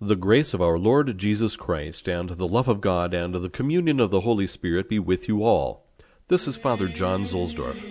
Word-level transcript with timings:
The 0.00 0.14
grace 0.14 0.54
of 0.54 0.62
our 0.62 0.78
Lord 0.78 1.18
Jesus 1.18 1.56
Christ, 1.56 2.06
and 2.06 2.30
the 2.30 2.46
love 2.46 2.68
of 2.68 2.80
God, 2.80 3.12
and 3.12 3.34
the 3.34 3.50
communion 3.50 3.98
of 3.98 4.12
the 4.12 4.20
Holy 4.20 4.46
Spirit 4.46 4.88
be 4.88 5.00
with 5.00 5.26
you 5.26 5.42
all. 5.42 5.88
This 6.28 6.46
is 6.46 6.56
Father 6.56 6.86
John 6.86 7.24
Zuhlsdorf. 7.24 7.82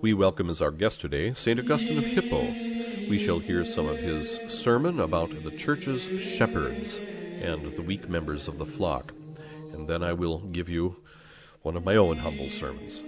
We 0.00 0.14
welcome 0.14 0.48
as 0.48 0.62
our 0.62 0.70
guest 0.70 1.02
today 1.02 1.34
St. 1.34 1.60
Augustine 1.60 1.98
of 1.98 2.06
Hippo. 2.06 2.40
We 3.10 3.18
shall 3.18 3.40
hear 3.40 3.66
some 3.66 3.86
of 3.86 3.98
his 3.98 4.40
sermon 4.48 4.98
about 4.98 5.44
the 5.44 5.50
church's 5.50 6.08
shepherds 6.22 6.96
and 6.96 7.76
the 7.76 7.82
weak 7.82 8.08
members 8.08 8.48
of 8.48 8.56
the 8.56 8.64
flock. 8.64 9.12
And 9.74 9.86
then 9.86 10.02
I 10.02 10.14
will 10.14 10.38
give 10.38 10.70
you 10.70 10.96
one 11.60 11.76
of 11.76 11.84
my 11.84 11.96
own 11.96 12.16
humble 12.16 12.48
sermons. 12.48 13.02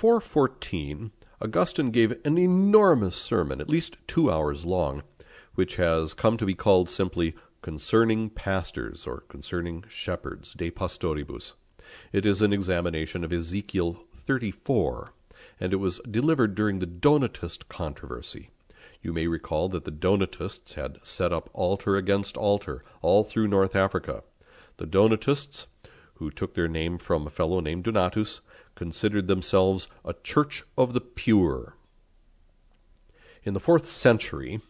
414, 0.00 1.10
Augustine 1.42 1.90
gave 1.90 2.16
an 2.24 2.38
enormous 2.38 3.16
sermon, 3.16 3.60
at 3.60 3.68
least 3.68 3.98
two 4.06 4.32
hours 4.32 4.64
long, 4.64 5.02
which 5.56 5.76
has 5.76 6.14
come 6.14 6.38
to 6.38 6.46
be 6.46 6.54
called 6.54 6.88
simply 6.88 7.34
Concerning 7.60 8.30
Pastors 8.30 9.06
or 9.06 9.24
Concerning 9.28 9.84
Shepherds, 9.90 10.54
De 10.54 10.70
Pastoribus. 10.70 11.52
It 12.14 12.24
is 12.24 12.40
an 12.40 12.50
examination 12.50 13.24
of 13.24 13.30
Ezekiel 13.30 14.00
34, 14.26 15.12
and 15.60 15.74
it 15.74 15.76
was 15.76 16.00
delivered 16.10 16.54
during 16.54 16.78
the 16.78 16.86
Donatist 16.86 17.68
controversy. 17.68 18.48
You 19.02 19.12
may 19.12 19.26
recall 19.26 19.68
that 19.68 19.84
the 19.84 19.90
Donatists 19.90 20.72
had 20.72 20.96
set 21.02 21.30
up 21.30 21.50
altar 21.52 21.96
against 21.96 22.38
altar 22.38 22.82
all 23.02 23.22
through 23.22 23.48
North 23.48 23.76
Africa. 23.76 24.22
The 24.78 24.86
Donatists, 24.86 25.66
who 26.14 26.30
took 26.30 26.54
their 26.54 26.68
name 26.68 26.96
from 26.96 27.26
a 27.26 27.30
fellow 27.30 27.60
named 27.60 27.84
Donatus, 27.84 28.40
considered 28.80 29.28
themselves 29.28 29.88
a 30.06 30.14
church 30.14 30.64
of 30.78 30.94
the 30.94 31.02
pure. 31.02 31.74
In 33.42 33.52
the 33.52 33.60
fourth 33.60 33.86
century, 33.86 34.62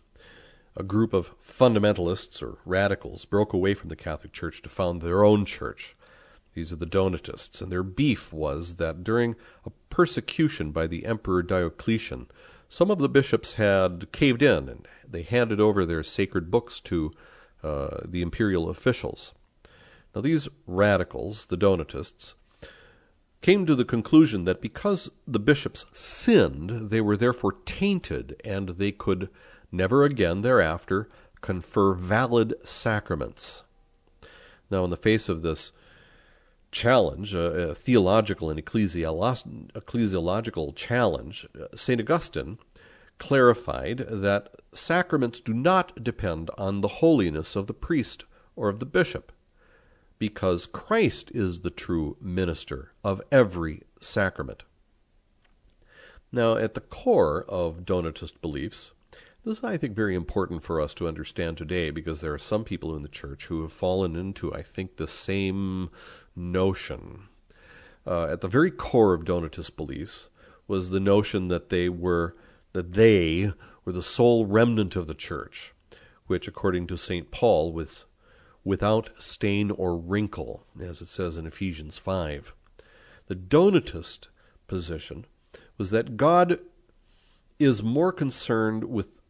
a 0.77 0.83
group 0.83 1.13
of 1.13 1.41
fundamentalists 1.41 2.43
or 2.43 2.59
radicals 2.65 3.25
broke 3.25 3.53
away 3.53 3.73
from 3.73 3.89
the 3.89 3.95
Catholic 3.95 4.33
Church 4.33 4.63
to 4.63 4.69
found 4.69 5.01
their 5.01 5.23
own 5.23 5.45
church. 5.45 5.95
These 6.55 6.73
are 6.73 6.77
the 6.77 6.87
Donatists, 6.87 7.61
and 7.61 7.71
their 7.71 7.85
beef 7.85 8.33
was 8.33 8.75
that 8.79 9.05
during 9.05 9.37
a 9.65 9.71
persecution 9.91 10.73
by 10.73 10.89
the 10.89 11.07
Emperor 11.07 11.45
Diocletian, 11.45 12.27
some 12.69 12.91
of 12.91 12.99
the 12.99 13.09
bishops 13.09 13.53
had 13.53 14.11
caved 14.11 14.43
in 14.43 14.69
and 14.69 14.89
they 15.09 15.23
handed 15.23 15.61
over 15.61 15.87
their 15.87 16.03
sacred 16.03 16.51
books 16.51 16.81
to 16.81 17.13
uh, 17.63 17.99
the 18.05 18.23
imperial 18.23 18.69
officials. 18.69 19.35
Now, 20.17 20.21
these 20.21 20.49
radicals, 20.67 21.47
the 21.47 21.57
Donatists, 21.57 22.35
came 23.41 23.65
to 23.67 23.75
the 23.75 23.85
conclusion 23.85 24.45
that 24.45 24.61
because 24.61 25.11
the 25.27 25.39
bishops 25.39 25.87
sinned, 25.93 26.91
they 26.91 27.01
were 27.01 27.17
therefore 27.17 27.57
tainted, 27.65 28.41
and 28.45 28.71
they 28.71 28.93
could 28.93 29.31
never 29.73 30.05
again 30.05 30.43
thereafter 30.43 31.09
confer 31.41 31.95
valid 31.95 32.55
sacraments. 32.63 33.65
Now, 34.71 34.85
in 34.85 34.91
the 34.91 34.97
face 34.97 35.29
of 35.29 35.43
this 35.43 35.73
challenge, 36.71 37.35
a, 37.35 37.71
a 37.71 37.75
theological 37.75 38.51
and 38.51 38.63
ecclesiological 38.63 40.77
challenge, 40.77 41.47
uh, 41.59 41.65
St. 41.75 42.01
Augustine 42.01 42.59
clarified 43.19 44.07
that 44.09 44.55
sacraments 44.73 45.41
do 45.41 45.53
not 45.53 46.01
depend 46.03 46.51
on 46.57 46.81
the 46.81 46.89
holiness 46.89 47.55
of 47.57 47.67
the 47.67 47.75
priest 47.75 48.25
or 48.55 48.69
of 48.69 48.79
the 48.79 48.87
bishop 48.87 49.33
because 50.21 50.67
Christ 50.67 51.33
is 51.35 51.61
the 51.61 51.71
true 51.71 52.19
minister 52.21 52.93
of 53.03 53.23
every 53.33 53.83
sacrament. 54.03 54.65
Now, 56.31 56.57
at 56.57 56.75
the 56.75 56.83
core 56.83 57.45
of 57.49 57.87
Donatist 57.87 58.43
beliefs, 58.43 58.93
this 59.45 59.59
is, 59.59 59.65
I 59.65 59.79
think, 59.79 59.97
very 59.97 60.15
important 60.15 60.63
for 60.63 60.79
us 60.79 60.93
to 60.95 61.09
understand 61.09 61.57
today 61.57 61.91
because 61.91 62.21
there 62.21 62.35
are 62.35 62.39
some 62.39 62.65
people 62.65 62.95
in 62.95 63.03
the 63.03 63.09
church 63.09 63.47
who 63.47 63.63
have 63.63 63.73
fallen 63.73 64.15
into, 64.15 64.53
I 64.53 64.63
think, 64.63 64.97
the 64.97 65.09
same 65.09 65.89
notion. 66.37 67.29
Uh, 68.07 68.27
at 68.27 68.43
the 68.43 68.49
very 68.49 68.71
core 68.71 69.15
of 69.15 69.25
Donatist 69.25 69.75
beliefs 69.75 70.29
was 70.69 70.91
the 70.91 71.01
notion 71.01 71.49
that 71.49 71.71
they 71.71 71.89
were 71.89 72.37
that 72.73 72.93
they 72.93 73.53
were 73.85 73.93
the 73.93 74.03
sole 74.03 74.45
remnant 74.45 74.95
of 74.95 75.07
the 75.07 75.15
church, 75.15 75.73
which, 76.27 76.47
according 76.47 76.87
to 76.87 76.97
St. 76.99 77.31
Paul, 77.31 77.73
was 77.73 78.05
without 78.65 79.11
stain 79.19 79.71
or 79.71 79.97
wrinkle, 79.97 80.67
as 80.81 81.01
it 81.01 81.09
says 81.09 81.37
in 81.37 81.47
Ephesians 81.47 81.97
5. 81.97 82.55
The 83.27 83.35
Donatist 83.37 84.29
position 84.67 85.25
was 85.79 85.91
that 85.91 86.17
God 86.17 86.59
is 87.59 87.83
more 87.83 88.13
concerned 88.13 88.85
with 88.85 89.21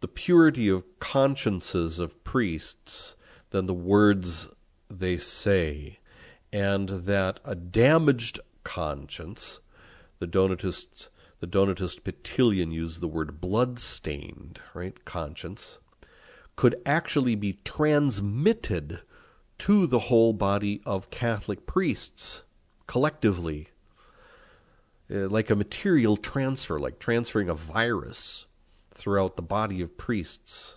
the 0.00 0.08
purity 0.08 0.68
of 0.68 0.84
consciences 0.98 1.98
of 1.98 2.22
priests 2.24 3.16
than 3.50 3.66
the 3.66 3.74
words 3.74 4.48
they 4.88 5.16
say, 5.16 5.98
and 6.52 6.88
that 6.88 7.40
a 7.44 7.54
damaged 7.54 8.40
conscience, 8.64 9.60
the 10.18 10.26
Donatists, 10.26 11.10
the 11.40 11.46
Donatist 11.46 12.00
Petilian 12.02 12.72
used 12.72 13.00
the 13.00 13.08
word 13.08 13.40
blood-stained, 13.40 14.60
right, 14.74 15.04
conscience, 15.04 15.78
could 16.60 16.78
actually 16.84 17.34
be 17.34 17.58
transmitted 17.64 19.00
to 19.56 19.86
the 19.86 19.98
whole 19.98 20.34
body 20.34 20.82
of 20.84 21.08
Catholic 21.08 21.64
priests 21.64 22.42
collectively, 22.86 23.68
uh, 25.10 25.26
like 25.28 25.48
a 25.48 25.56
material 25.56 26.18
transfer, 26.18 26.78
like 26.78 26.98
transferring 26.98 27.48
a 27.48 27.54
virus 27.54 28.44
throughout 28.92 29.36
the 29.36 29.42
body 29.42 29.80
of 29.80 29.96
priests. 29.96 30.76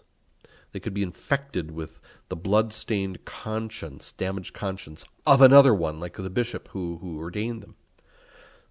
They 0.72 0.80
could 0.80 0.94
be 0.94 1.04
infected 1.04 1.72
with 1.72 2.00
the 2.30 2.38
blood-stained 2.38 3.26
conscience, 3.26 4.14
damaged 4.14 4.54
conscience 4.54 5.04
of 5.26 5.42
another 5.42 5.74
one, 5.74 6.00
like 6.00 6.16
the 6.16 6.30
bishop 6.30 6.70
who, 6.70 7.00
who 7.02 7.20
ordained 7.20 7.62
them. 7.62 7.76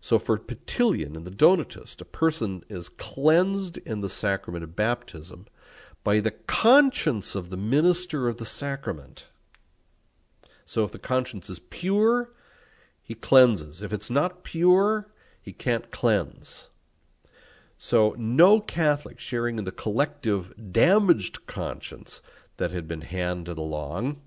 So 0.01 0.19
for 0.19 0.39
Petilian 0.39 1.15
and 1.15 1.27
the 1.27 1.31
Donatist, 1.31 2.01
a 2.01 2.07
person 2.07 2.65
is 2.71 2.89
cleansed 2.89 3.77
in 3.77 4.01
the 4.01 4.09
sacrament 4.09 4.65
of 4.65 4.75
baptism 4.75 5.45
by 6.05 6.21
the 6.21 6.31
conscience 6.31 7.35
of 7.35 7.51
the 7.51 7.57
minister 7.57 8.29
of 8.29 8.39
the 8.39 8.45
sacrament. 8.45 9.29
So 10.65 10.85
if 10.85 10.91
the 10.91 10.99
conscience 10.99 11.49
is 11.51 11.59
pure, 11.59 12.33
he 13.03 13.15
cleanses. 13.15 13.83
If 13.83 13.93
it's 13.93 14.11
not 14.11 14.43
pure, 14.43 15.09
he 15.41 15.53
can't 15.53 15.91
cleanse. 15.91 16.69
So 17.79 18.15
no 18.17 18.61
Catholic 18.61 19.19
sharing 19.19 19.59
in 19.59 19.65
the 19.65 19.73
collective 19.73 20.73
damaged 20.73 21.47
conscience 21.47 22.21
that 22.57 22.71
had 22.71 22.87
been 22.87 23.01
handed 23.01 23.59
along 23.59 24.21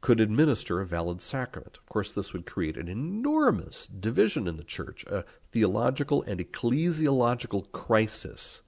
could 0.00 0.20
administer 0.20 0.80
a 0.80 0.86
valid 0.86 1.20
sacrament. 1.20 1.78
Of 1.78 1.86
course, 1.86 2.12
this 2.12 2.32
would 2.32 2.46
create 2.46 2.76
an 2.76 2.88
enormous 2.88 3.86
division 3.86 4.46
in 4.46 4.56
the 4.56 4.64
church, 4.64 5.04
a 5.04 5.24
theological 5.52 6.22
and 6.22 6.40
ecclesiological 6.40 7.70
crisis 7.72 8.62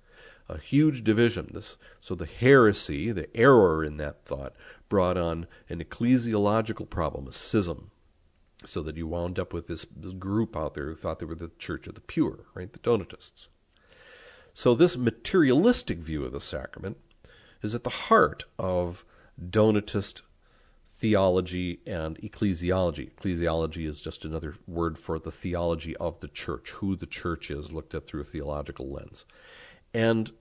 a 0.49 0.59
huge 0.59 1.05
division. 1.05 1.51
This, 1.53 1.77
so 2.01 2.15
the 2.15 2.27
heresy, 2.27 3.13
the 3.13 3.35
error 3.37 3.85
in 3.85 3.97
that 3.99 4.25
thought, 4.25 4.55
brought 4.89 5.17
on 5.17 5.47
an 5.69 5.81
ecclesiological 5.81 6.89
problem, 6.89 7.27
a 7.27 7.33
schism, 7.33 7.91
so 8.65 8.83
that 8.83 8.97
you 8.97 9.07
wound 9.07 9.39
up 9.39 9.53
with 9.53 9.67
this, 9.67 9.87
this 9.97 10.13
group 10.13 10.57
out 10.57 10.75
there 10.75 10.87
who 10.87 10.95
thought 10.95 11.19
they 11.19 11.27
were 11.27 11.35
the 11.35 11.51
church 11.59 11.87
of 11.87 11.95
the 11.95 12.01
pure, 12.01 12.41
right, 12.55 12.73
the 12.73 12.79
Donatists. 12.79 13.49
So 14.55 14.75
this 14.75 14.97
materialistic 14.97 15.99
view 15.99 16.25
of 16.25 16.33
the 16.33 16.41
sacrament 16.41 16.99
is 17.63 17.75
at 17.75 17.85
the 17.85 17.91
heart 17.91 18.45
of 18.59 19.05
Donatist 19.41 20.23
theology 20.99 21.81
and 21.87 22.17
ecclesiology. 22.21 23.11
Ecclesiology 23.15 23.89
is 23.89 24.01
just 24.01 24.25
another 24.25 24.55
word 24.69 24.99
for 24.99 25.19
the 25.19 25.33
theology 25.33 25.97
of 25.97 26.21
the 26.21 26.29
church, 26.29 26.71
who 26.71 26.95
the 26.95 27.07
church 27.07 27.51
is, 27.51 27.73
looked 27.73 27.95
at 27.95 28.07
through 28.07 28.21
a 28.21 28.25
theological 28.25 28.89
lens. 28.89 29.25
And 29.95 30.33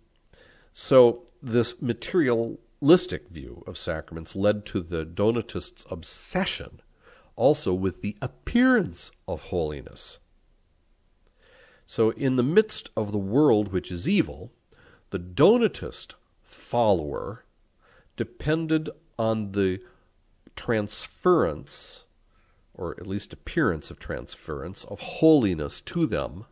so 0.74 1.26
this 1.42 1.82
materialistic 1.82 3.30
view 3.30 3.64
of 3.68 3.78
sacraments 3.78 4.36
led 4.36 4.66
to 4.68 4.82
the 4.82 5.06
Donatists' 5.06 5.86
obsession 5.90 6.82
also 7.36 7.74
with 7.74 8.02
the 8.02 8.16
appearance 8.22 9.12
of 9.28 9.44
holiness. 9.44 10.20
So, 11.88 12.12
in 12.12 12.36
the 12.36 12.44
midst 12.44 12.90
of 12.96 13.12
the 13.12 13.18
world 13.18 13.72
which 13.72 13.92
is 13.92 14.08
evil, 14.08 14.52
the 15.10 15.20
Donatist 15.20 16.14
follower 16.42 17.44
depended 18.16 18.90
on 19.18 19.52
the 19.52 19.80
transference, 20.56 22.06
or 22.74 22.92
at 23.00 23.08
least 23.08 23.34
appearance 23.34 23.92
of 23.92 24.00
transference, 24.00 24.84
of 24.86 25.00
holiness 25.00 25.82
to 25.82 26.06
them 26.06 26.46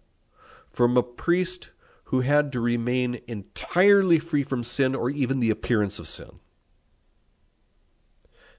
from 0.71 0.97
a 0.97 1.03
priest 1.03 1.69
who 2.09 2.21
had 2.21 2.51
to 2.51 2.59
remain 2.59 3.21
entirely 3.27 4.17
free 4.17 4.41
from 4.41 4.63
sin 4.63 4.95
or 4.95 5.11
even 5.11 5.39
the 5.39 5.51
appearance 5.51 5.99
of 5.99 6.07
sin. 6.07 6.39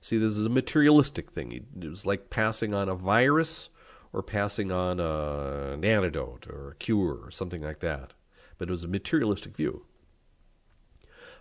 See, 0.01 0.19
this 0.19 0.37
is 0.37 0.47
a 0.47 0.51
materialistic 0.51 1.33
thing. 1.33 1.51
It 1.51 1.89
was 1.89 2.07
like 2.07 2.31
passing 2.31 2.73
on 2.73 2.89
a 2.89 2.95
virus 2.95 3.69
or 4.13 4.23
passing 4.23 4.71
on 4.71 5.01
a, 5.01 5.73
an 5.73 5.85
antidote 5.85 6.47
or 6.49 6.71
a 6.71 6.75
cure 6.77 7.19
or 7.25 7.33
something 7.33 7.61
like 7.61 7.81
that. 7.81 8.13
But 8.57 8.69
it 8.69 8.71
was 8.71 8.85
a 8.85 8.89
materialistic 8.89 9.57
view. 9.57 9.85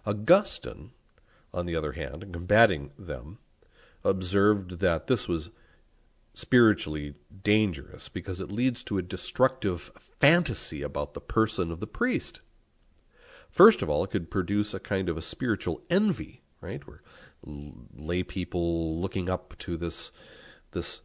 Augustine, 0.03 0.89
on 1.53 1.67
the 1.67 1.75
other 1.75 1.91
hand, 1.91 2.23
in 2.23 2.31
combating 2.31 2.89
them, 2.97 3.37
observed 4.03 4.79
that 4.79 5.05
this 5.05 5.27
was 5.27 5.51
spiritually 6.39 7.15
dangerous 7.43 8.07
because 8.07 8.39
it 8.39 8.51
leads 8.51 8.81
to 8.83 8.97
a 8.97 9.01
destructive 9.01 9.91
fantasy 10.19 10.81
about 10.81 11.13
the 11.13 11.21
person 11.21 11.69
of 11.69 11.79
the 11.79 11.87
priest. 11.87 12.41
First 13.49 13.81
of 13.81 13.89
all, 13.89 14.03
it 14.03 14.11
could 14.11 14.31
produce 14.31 14.73
a 14.73 14.79
kind 14.79 15.09
of 15.09 15.17
a 15.17 15.21
spiritual 15.21 15.81
envy, 15.89 16.41
right? 16.61 16.85
Where 16.87 17.01
lay 17.95 18.23
people 18.23 18.99
looking 18.99 19.29
up 19.29 19.57
to 19.59 19.75
this 19.75 20.11
this 20.71 21.01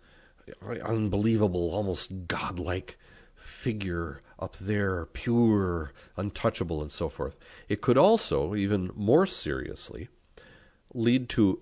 unbelievable, 0.63 1.71
almost 1.73 2.29
godlike 2.29 2.99
figure 3.35 4.21
up 4.39 4.57
there, 4.59 5.07
pure, 5.07 5.93
untouchable, 6.17 6.83
and 6.83 6.93
so 6.93 7.09
forth. 7.09 7.39
It 7.69 7.81
could 7.81 7.97
also, 7.97 8.55
even 8.55 8.91
more 8.95 9.27
seriously, 9.27 10.09
lead 10.93 11.29
to 11.31 11.61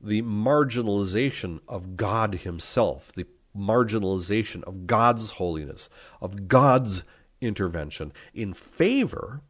the 0.00 0.22
marginalization 0.22 1.60
of 1.68 1.96
God 1.96 2.36
Himself, 2.36 3.12
the 3.12 3.26
marginalization 3.56 4.62
of 4.64 4.86
God's 4.86 5.32
holiness, 5.32 5.88
of 6.20 6.48
God's 6.48 7.02
intervention 7.40 8.12
in 8.34 8.52
favor 8.52 9.40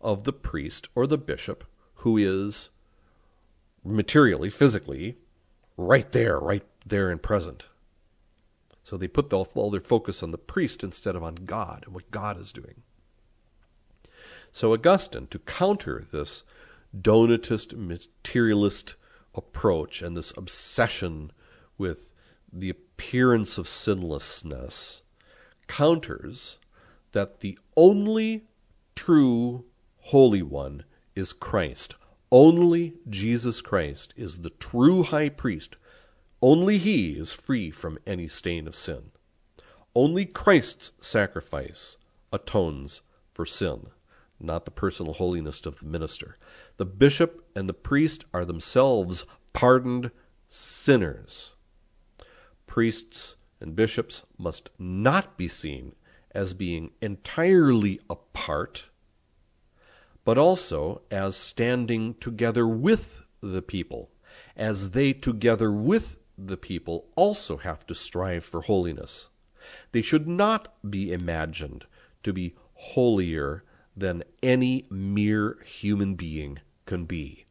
of 0.00 0.24
the 0.24 0.32
priest 0.32 0.88
or 0.94 1.06
the 1.06 1.18
bishop 1.18 1.64
who 1.96 2.16
is 2.16 2.70
materially, 3.84 4.50
physically, 4.50 5.16
right 5.76 6.10
there, 6.12 6.38
right 6.38 6.64
there 6.86 7.10
and 7.10 7.22
present. 7.22 7.68
So 8.82 8.96
they 8.96 9.08
put 9.08 9.32
all 9.32 9.70
their 9.70 9.80
focus 9.80 10.22
on 10.22 10.30
the 10.30 10.38
priest 10.38 10.82
instead 10.82 11.14
of 11.14 11.22
on 11.22 11.34
God 11.46 11.84
and 11.84 11.94
what 11.94 12.10
God 12.10 12.40
is 12.40 12.52
doing. 12.52 12.82
So 14.52 14.72
Augustine, 14.72 15.28
to 15.28 15.38
counter 15.38 16.04
this 16.10 16.42
Donatist 16.98 17.76
materialist 17.76 18.96
approach 19.34 20.02
and 20.02 20.16
this 20.16 20.32
obsession 20.36 21.30
with 21.78 22.12
the 22.52 22.70
appearance 22.70 23.58
of 23.58 23.68
sinlessness, 23.68 25.02
counters 25.68 26.58
that 27.12 27.40
the 27.40 27.58
only 27.76 28.44
true 28.94 29.64
Holy 29.98 30.42
One 30.42 30.84
is 31.14 31.32
Christ. 31.32 31.96
Only 32.32 32.94
Jesus 33.08 33.60
Christ 33.60 34.14
is 34.16 34.38
the 34.38 34.50
true 34.50 35.02
high 35.02 35.28
priest. 35.28 35.76
Only 36.42 36.78
he 36.78 37.12
is 37.12 37.32
free 37.32 37.70
from 37.70 37.98
any 38.06 38.28
stain 38.28 38.66
of 38.66 38.74
sin. 38.74 39.10
Only 39.94 40.24
Christ's 40.24 40.92
sacrifice 41.00 41.96
atones 42.32 43.02
for 43.32 43.44
sin, 43.44 43.88
not 44.40 44.64
the 44.64 44.70
personal 44.70 45.14
holiness 45.14 45.64
of 45.66 45.78
the 45.78 45.86
minister. 45.86 46.36
The 46.76 46.84
bishop 46.84 47.44
and 47.54 47.68
the 47.68 47.74
priest 47.74 48.24
are 48.32 48.44
themselves 48.44 49.24
pardoned 49.52 50.10
sinners. 50.48 51.54
Priests 52.66 53.36
and 53.60 53.76
bishops 53.76 54.24
must 54.38 54.70
not 54.78 55.36
be 55.36 55.48
seen 55.48 55.94
as 56.32 56.54
being 56.54 56.92
entirely 57.00 58.00
apart 58.08 58.90
but 60.24 60.38
also 60.38 61.02
as 61.10 61.36
standing 61.36 62.14
together 62.14 62.66
with 62.66 63.22
the 63.40 63.62
people, 63.62 64.10
as 64.56 64.90
they 64.90 65.12
together 65.12 65.72
with 65.72 66.16
the 66.36 66.56
people 66.56 67.06
also 67.16 67.56
have 67.58 67.86
to 67.86 67.94
strive 67.94 68.44
for 68.44 68.62
holiness. 68.62 69.28
They 69.92 70.02
should 70.02 70.28
not 70.28 70.74
be 70.88 71.12
imagined 71.12 71.86
to 72.22 72.32
be 72.32 72.54
holier 72.74 73.64
than 74.00 74.24
any 74.42 74.86
mere 74.90 75.58
human 75.64 76.14
being 76.14 76.58
can 76.86 77.04
be. 77.04 77.44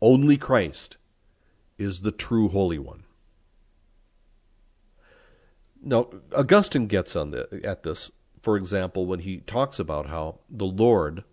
Only 0.00 0.36
Christ 0.36 0.96
is 1.78 2.00
the 2.00 2.12
true 2.12 2.48
Holy 2.48 2.78
One. 2.78 3.04
Now, 5.80 6.10
Augustine 6.36 6.86
gets 6.86 7.16
on 7.16 7.30
the, 7.30 7.60
at 7.64 7.82
this, 7.82 8.12
for 8.40 8.56
example, 8.56 9.06
when 9.06 9.20
he 9.20 9.38
talks 9.38 9.78
about 9.78 10.06
how 10.06 10.38
the 10.48 10.66
Lord 10.66 11.24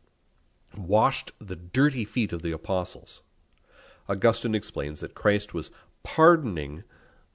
washed 0.75 1.31
the 1.39 1.55
dirty 1.55 2.05
feet 2.05 2.31
of 2.33 2.41
the 2.41 2.51
apostles. 2.51 3.21
Augustine 4.07 4.55
explains 4.55 5.01
that 5.01 5.13
Christ 5.13 5.53
was 5.53 5.71
pardoning 6.03 6.83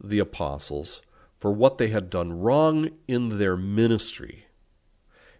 the 0.02 0.18
apostles 0.18 1.02
for 1.36 1.52
what 1.52 1.78
they 1.78 1.88
had 1.88 2.10
done 2.10 2.32
wrong 2.32 2.90
in 3.06 3.38
their 3.38 3.56
ministry. 3.56 4.46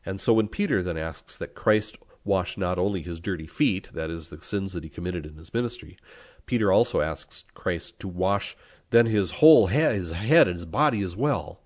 And 0.06 0.21
so 0.21 0.33
when 0.33 0.49
Peter 0.49 0.83
then 0.83 0.97
asks 0.97 1.37
that 1.39 1.55
Christ 1.55 1.99
wash 2.25 2.56
not 2.56 2.79
only 2.79 3.03
his 3.03 3.21
dirty 3.21 3.47
feet, 3.47 3.91
that 3.93 4.11
is, 4.11 4.29
the 4.29 4.41
sins 4.43 4.73
that 4.73 4.85
he 4.85 4.91
committed 4.91 5.27
in 5.27 5.37
his 5.37 5.55
ministry, 5.55 5.99
Peter 6.47 6.73
also 6.73 7.01
asks 7.01 7.45
Christ 7.55 7.99
to 8.01 8.09
wash 8.09 8.56
then 8.91 9.06
his 9.06 9.33
whole 9.33 9.69
head, 9.69 9.95
his 9.95 10.12
head 10.12 10.47
and 10.47 10.56
his 10.56 10.67
body 10.67 11.03
as 11.03 11.17
well. 11.17 11.61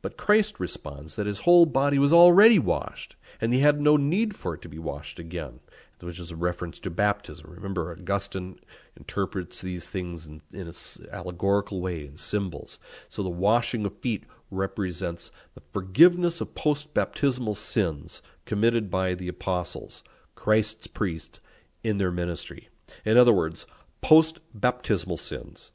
But 0.00 0.16
Christ 0.16 0.60
responds 0.60 1.16
that 1.16 1.26
his 1.26 1.40
whole 1.40 1.66
body 1.66 1.98
was 1.98 2.12
already 2.12 2.58
washed, 2.58 3.16
and 3.40 3.52
he 3.52 3.60
had 3.60 3.80
no 3.80 3.96
need 3.96 4.36
for 4.36 4.54
it 4.54 4.62
to 4.62 4.68
be 4.68 4.78
washed 4.78 5.18
again 5.18 5.60
which 6.00 6.18
is 6.18 6.30
a 6.30 6.36
reference 6.36 6.78
to 6.80 6.90
baptism. 6.90 7.50
Remember, 7.50 7.92
Augustine 7.92 8.58
interprets 8.96 9.60
these 9.60 9.88
things 9.88 10.26
in, 10.26 10.42
in 10.52 10.68
an 10.68 10.74
allegorical 11.12 11.80
way, 11.80 12.06
in 12.06 12.16
symbols. 12.16 12.78
So 13.08 13.22
the 13.22 13.28
washing 13.28 13.84
of 13.84 13.98
feet 13.98 14.24
represents 14.50 15.30
the 15.54 15.62
forgiveness 15.72 16.40
of 16.40 16.54
post 16.54 16.94
baptismal 16.94 17.54
sins 17.54 18.22
committed 18.44 18.90
by 18.90 19.14
the 19.14 19.28
apostles, 19.28 20.02
Christ's 20.34 20.86
priests, 20.86 21.40
in 21.82 21.98
their 21.98 22.10
ministry. 22.10 22.68
In 23.04 23.16
other 23.16 23.32
words, 23.32 23.66
post 24.00 24.40
baptismal 24.54 25.16
sins, 25.16 25.72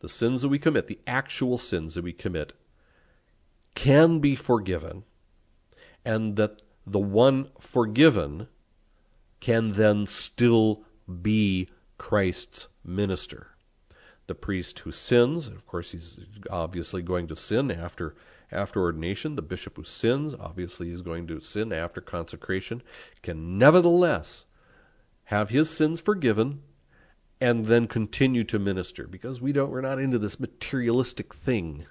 the 0.00 0.08
sins 0.08 0.42
that 0.42 0.48
we 0.48 0.58
commit, 0.58 0.86
the 0.86 1.00
actual 1.06 1.58
sins 1.58 1.94
that 1.94 2.04
we 2.04 2.12
commit, 2.12 2.52
can 3.74 4.18
be 4.18 4.34
forgiven, 4.34 5.04
and 6.04 6.36
that 6.36 6.62
the 6.86 6.98
one 6.98 7.48
forgiven 7.60 8.48
can 9.40 9.68
then 9.74 10.06
still 10.06 10.84
be 11.22 11.68
Christ's 11.96 12.68
minister. 12.84 13.48
The 14.28 14.34
priest 14.34 14.78
who 14.80 14.92
sins, 14.92 15.48
of 15.48 15.66
course, 15.66 15.92
he's 15.92 16.18
obviously 16.50 17.02
going 17.02 17.26
to 17.28 17.36
sin 17.36 17.70
after 17.70 18.14
after 18.52 18.80
ordination. 18.80 19.34
The 19.34 19.42
bishop 19.42 19.76
who 19.76 19.84
sins, 19.84 20.34
obviously, 20.38 20.90
is 20.90 21.02
going 21.02 21.26
to 21.26 21.40
sin 21.40 21.72
after 21.72 22.00
consecration, 22.00 22.82
can 23.22 23.58
nevertheless 23.58 24.44
have 25.24 25.50
his 25.50 25.68
sins 25.68 26.00
forgiven 26.00 26.62
and 27.40 27.66
then 27.66 27.86
continue 27.86 28.44
to 28.44 28.58
minister 28.58 29.06
because 29.06 29.40
we 29.40 29.52
don't 29.52 29.70
we're 29.70 29.80
not 29.80 29.98
into 29.98 30.18
this 30.18 30.38
materialistic 30.38 31.34
thing. 31.34 31.86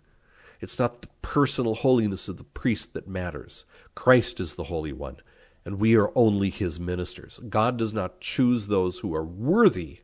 It's 0.60 0.80
not 0.80 1.02
the 1.02 1.10
personal 1.22 1.76
holiness 1.76 2.28
of 2.28 2.38
the 2.38 2.44
priest 2.44 2.94
that 2.94 3.08
matters. 3.08 3.66
Christ 3.94 4.40
is 4.40 4.56
the 4.56 4.66
Holy 4.66 4.94
One 4.94 5.18
and 5.68 5.82
we 5.82 5.98
are 5.98 6.14
only 6.16 6.50
his 6.50 6.80
ministers. 6.80 7.42
God 7.50 7.76
does 7.76 7.94
not 7.94 8.22
choose 8.22 8.68
those 8.68 9.00
who 9.00 9.14
are 9.14 9.26
worthy, 9.26 10.00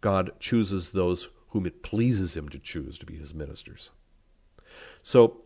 God 0.00 0.30
chooses 0.38 0.90
those 0.90 1.28
whom 1.52 1.66
it 1.66 1.82
pleases 1.82 2.36
him 2.36 2.48
to 2.48 2.58
choose 2.58 2.98
to 2.98 3.06
be 3.06 3.16
his 3.16 3.34
ministers. 3.34 3.90
So, 5.02 5.42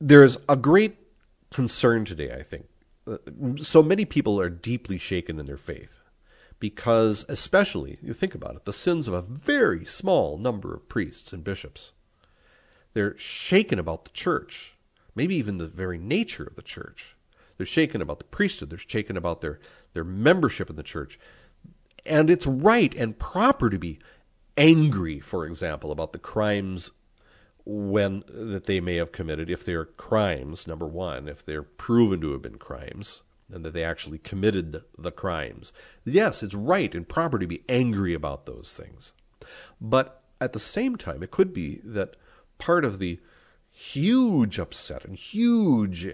there's 0.00 0.36
a 0.48 0.56
great 0.56 0.96
concern 1.52 2.04
today, 2.04 2.32
I 2.32 2.42
think. 2.42 2.66
Uh, 3.06 3.18
so 3.62 3.82
many 3.82 4.04
people 4.04 4.40
are 4.40 4.50
deeply 4.50 4.98
shaken 4.98 5.38
in 5.38 5.46
their 5.46 5.56
faith 5.56 6.00
because, 6.60 7.24
especially, 7.28 7.98
you 8.02 8.12
think 8.12 8.34
about 8.34 8.56
it, 8.56 8.64
the 8.64 8.72
sins 8.72 9.06
of 9.06 9.14
a 9.14 9.22
very 9.22 9.84
small 9.84 10.36
number 10.36 10.74
of 10.74 10.88
priests 10.88 11.32
and 11.32 11.44
bishops. 11.44 11.92
They're 12.94 13.16
shaken 13.16 13.78
about 13.78 14.04
the 14.06 14.10
church, 14.10 14.76
maybe 15.14 15.36
even 15.36 15.58
the 15.58 15.68
very 15.68 15.98
nature 15.98 16.44
of 16.44 16.56
the 16.56 16.62
church. 16.62 17.14
They're 17.56 17.66
shaken 17.66 18.02
about 18.02 18.18
the 18.18 18.24
priesthood, 18.24 18.70
they're 18.70 18.78
shaken 18.78 19.16
about 19.16 19.40
their, 19.40 19.60
their 19.92 20.04
membership 20.04 20.68
in 20.68 20.76
the 20.76 20.82
church. 20.82 21.18
And 22.06 22.30
it's 22.30 22.46
right 22.46 22.94
and 22.94 23.18
proper 23.18 23.70
to 23.70 23.78
be 23.78 23.98
angry, 24.56 25.20
for 25.20 25.46
example, 25.46 25.92
about 25.92 26.12
the 26.12 26.18
crimes 26.18 26.92
when 27.64 28.24
that 28.28 28.64
they 28.64 28.80
may 28.80 28.96
have 28.96 29.12
committed, 29.12 29.50
if 29.50 29.64
they 29.64 29.74
are 29.74 29.84
crimes, 29.84 30.66
number 30.66 30.86
one, 30.86 31.28
if 31.28 31.44
they're 31.44 31.62
proven 31.62 32.20
to 32.22 32.32
have 32.32 32.42
been 32.42 32.56
crimes, 32.56 33.20
and 33.52 33.64
that 33.64 33.74
they 33.74 33.84
actually 33.84 34.18
committed 34.18 34.82
the 34.96 35.12
crimes. 35.12 35.72
Yes, 36.04 36.42
it's 36.42 36.54
right 36.54 36.94
and 36.94 37.08
proper 37.08 37.38
to 37.38 37.46
be 37.46 37.64
angry 37.68 38.14
about 38.14 38.46
those 38.46 38.74
things. 38.76 39.12
But 39.80 40.22
at 40.40 40.52
the 40.52 40.58
same 40.58 40.96
time, 40.96 41.22
it 41.22 41.30
could 41.30 41.52
be 41.52 41.80
that 41.84 42.16
part 42.58 42.84
of 42.84 42.98
the 42.98 43.20
huge 43.70 44.58
upset 44.58 45.04
and 45.04 45.14
huge 45.14 46.08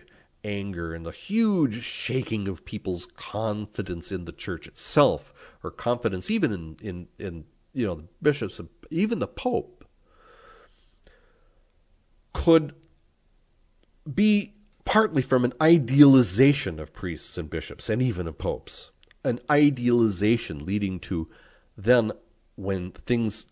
anger 0.44 0.94
and 0.94 1.06
the 1.06 1.10
huge 1.10 1.82
shaking 1.82 2.46
of 2.46 2.64
people's 2.64 3.06
confidence 3.16 4.12
in 4.12 4.26
the 4.26 4.32
church 4.32 4.66
itself, 4.66 5.32
or 5.62 5.70
confidence 5.70 6.30
even 6.30 6.52
in, 6.52 6.76
in, 6.80 7.08
in 7.18 7.44
you 7.72 7.86
know 7.86 7.94
the 7.94 8.04
bishops, 8.22 8.60
even 8.90 9.18
the 9.18 9.26
Pope, 9.26 9.84
could 12.32 12.74
be 14.12 14.54
partly 14.84 15.22
from 15.22 15.44
an 15.44 15.54
idealization 15.60 16.78
of 16.78 16.92
priests 16.92 17.38
and 17.38 17.48
bishops 17.48 17.88
and 17.88 18.02
even 18.02 18.26
of 18.26 18.36
popes. 18.36 18.90
An 19.24 19.40
idealization 19.50 20.66
leading 20.66 21.00
to 21.00 21.28
then 21.76 22.12
when 22.56 22.90
things 22.92 23.46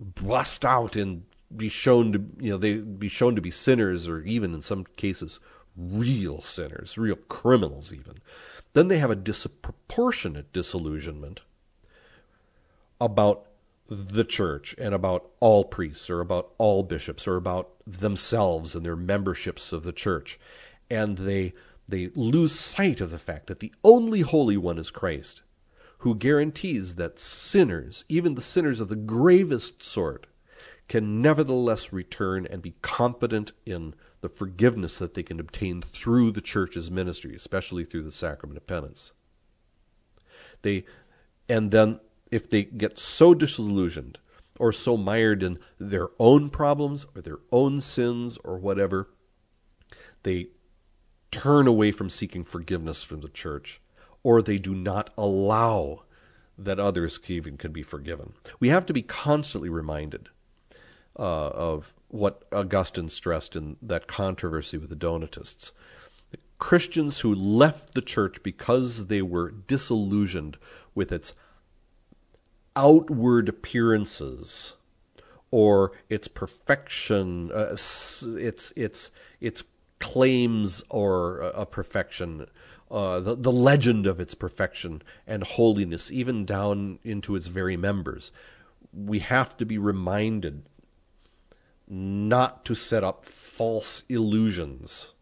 bust 0.00 0.64
out 0.64 0.96
and 0.96 1.22
be 1.56 1.68
shown 1.68 2.12
to 2.12 2.22
you 2.38 2.50
know 2.50 2.58
they 2.58 2.74
be 2.74 3.08
shown 3.08 3.34
to 3.34 3.40
be 3.40 3.50
sinners 3.50 4.06
or 4.06 4.20
even 4.22 4.52
in 4.52 4.60
some 4.60 4.84
cases 4.96 5.40
real 5.78 6.40
sinners, 6.40 6.98
real 6.98 7.16
criminals 7.16 7.92
even. 7.92 8.18
Then 8.72 8.88
they 8.88 8.98
have 8.98 9.10
a 9.10 9.16
disproportionate 9.16 10.52
disillusionment 10.52 11.42
about 13.00 13.46
the 13.88 14.24
church 14.24 14.74
and 14.76 14.92
about 14.92 15.30
all 15.40 15.64
priests 15.64 16.10
or 16.10 16.20
about 16.20 16.50
all 16.58 16.82
bishops 16.82 17.26
or 17.26 17.36
about 17.36 17.70
themselves 17.86 18.74
and 18.74 18.84
their 18.84 18.96
memberships 18.96 19.72
of 19.72 19.82
the 19.84 19.92
church. 19.92 20.38
And 20.90 21.18
they 21.18 21.54
they 21.88 22.10
lose 22.14 22.52
sight 22.52 23.00
of 23.00 23.10
the 23.10 23.18
fact 23.18 23.46
that 23.46 23.60
the 23.60 23.72
only 23.82 24.20
holy 24.20 24.58
one 24.58 24.78
is 24.78 24.90
Christ, 24.90 25.42
who 25.98 26.14
guarantees 26.14 26.96
that 26.96 27.18
sinners, 27.18 28.04
even 28.10 28.34
the 28.34 28.42
sinners 28.42 28.78
of 28.78 28.88
the 28.88 28.96
gravest 28.96 29.82
sort, 29.82 30.26
can 30.86 31.22
nevertheless 31.22 31.90
return 31.90 32.46
and 32.46 32.60
be 32.60 32.74
competent 32.82 33.52
in 33.64 33.94
the 34.20 34.28
forgiveness 34.28 34.98
that 34.98 35.14
they 35.14 35.22
can 35.22 35.38
obtain 35.38 35.82
through 35.82 36.30
the 36.32 36.40
church's 36.40 36.90
ministry, 36.90 37.34
especially 37.34 37.84
through 37.84 38.02
the 38.02 38.12
sacrament 38.12 38.56
of 38.56 38.66
penance. 38.66 39.12
They 40.62 40.84
and 41.48 41.70
then 41.70 42.00
if 42.30 42.48
they 42.50 42.64
get 42.64 42.98
so 42.98 43.32
disillusioned 43.34 44.18
or 44.58 44.72
so 44.72 44.96
mired 44.96 45.42
in 45.42 45.58
their 45.78 46.08
own 46.18 46.50
problems 46.50 47.06
or 47.14 47.22
their 47.22 47.38
own 47.52 47.80
sins 47.80 48.38
or 48.44 48.58
whatever, 48.58 49.08
they 50.24 50.48
turn 51.30 51.66
away 51.66 51.92
from 51.92 52.10
seeking 52.10 52.44
forgiveness 52.44 53.02
from 53.02 53.20
the 53.20 53.28
church 53.28 53.80
or 54.22 54.42
they 54.42 54.56
do 54.56 54.74
not 54.74 55.10
allow 55.16 56.02
that 56.58 56.80
others 56.80 57.20
even 57.28 57.56
can 57.56 57.72
be 57.72 57.82
forgiven. 57.82 58.32
We 58.58 58.68
have 58.68 58.84
to 58.86 58.92
be 58.92 59.02
constantly 59.02 59.68
reminded 59.68 60.28
uh, 61.18 61.48
of 61.48 61.94
what 62.08 62.42
Augustine 62.52 63.08
stressed 63.08 63.54
in 63.54 63.76
that 63.82 64.06
controversy 64.06 64.78
with 64.78 64.90
the 64.90 64.96
Donatists. 64.96 65.72
Christians 66.58 67.20
who 67.20 67.34
left 67.34 67.94
the 67.94 68.02
church 68.02 68.42
because 68.42 69.06
they 69.06 69.22
were 69.22 69.50
disillusioned 69.50 70.56
with 70.94 71.12
its 71.12 71.34
outward 72.74 73.48
appearances 73.48 74.74
or 75.50 75.92
its 76.08 76.28
perfection, 76.28 77.50
uh, 77.52 77.72
its 77.72 78.72
its 78.76 79.10
its 79.40 79.64
claims 79.98 80.82
or 80.90 81.42
uh, 81.42 81.50
a 81.50 81.66
perfection, 81.66 82.46
uh, 82.90 83.20
the 83.20 83.36
the 83.36 83.52
legend 83.52 84.06
of 84.06 84.20
its 84.20 84.34
perfection 84.34 85.02
and 85.26 85.44
holiness, 85.44 86.10
even 86.10 86.44
down 86.44 86.98
into 87.04 87.36
its 87.36 87.46
very 87.46 87.76
members. 87.76 88.32
We 88.92 89.20
have 89.20 89.56
to 89.58 89.64
be 89.64 89.78
reminded 89.78 90.67
not 91.88 92.64
to 92.64 92.74
set 92.74 93.02
up 93.02 93.24
false 93.24 94.02
illusions 94.08 95.12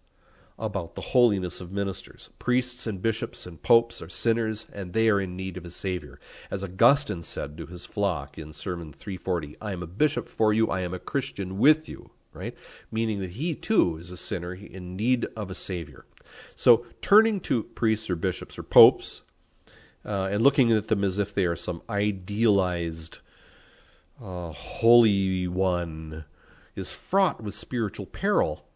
about 0.59 0.95
the 0.95 1.03
holiness 1.03 1.61
of 1.61 1.71
ministers. 1.71 2.31
Priests 2.39 2.87
and 2.87 3.03
bishops 3.03 3.47
and 3.47 3.63
popes 3.63 4.01
are 4.01 4.09
sinners, 4.09 4.67
and 4.73 4.93
they 4.93 5.09
are 5.09 5.21
in 5.21 5.37
need 5.37 5.57
of 5.57 5.65
a 5.65 5.71
Savior. 5.71 6.19
As 6.51 6.65
Augustine 6.65 7.23
said 7.23 7.57
to 7.59 7.67
his 7.67 7.85
flock 7.85 8.39
in 8.39 8.53
Sermon 8.53 8.93
340, 8.93 9.57
I 9.61 9.73
am 9.73 9.83
a 9.83 9.87
bishop 9.87 10.29
for 10.29 10.53
you, 10.53 10.71
I 10.71 10.81
am 10.81 10.95
a 10.95 10.99
Christian 10.99 11.59
with 11.59 11.89
you, 11.89 12.11
right? 12.33 12.55
Meaning 12.91 13.21
that 13.21 13.33
he 13.33 13.55
too 13.55 13.99
is 13.99 14.11
a 14.11 14.17
sinner 14.17 14.55
in 14.55 14.97
need 14.97 15.27
of 15.37 15.51
a 15.51 15.55
Savior. 15.55 16.07
So 16.55 16.87
turning 17.03 17.41
to 17.41 17.63
priests 17.63 18.09
or 18.09 18.17
bishops 18.17 18.59
or 18.59 18.63
popes 18.63 19.23
uh, 20.05 20.29
and 20.31 20.43
looking 20.43 20.73
at 20.73 20.89
them 20.89 21.05
as 21.05 21.19
if 21.19 21.35
they 21.35 21.45
are 21.45 21.57
some 21.57 21.83
idealized 21.91 23.19
uh, 24.23 24.51
holy 24.53 25.47
one 25.47 26.25
is 26.77 26.93
fraught 26.93 27.43
with 27.43 27.55
spiritual 27.55 28.07
peril 28.07 28.67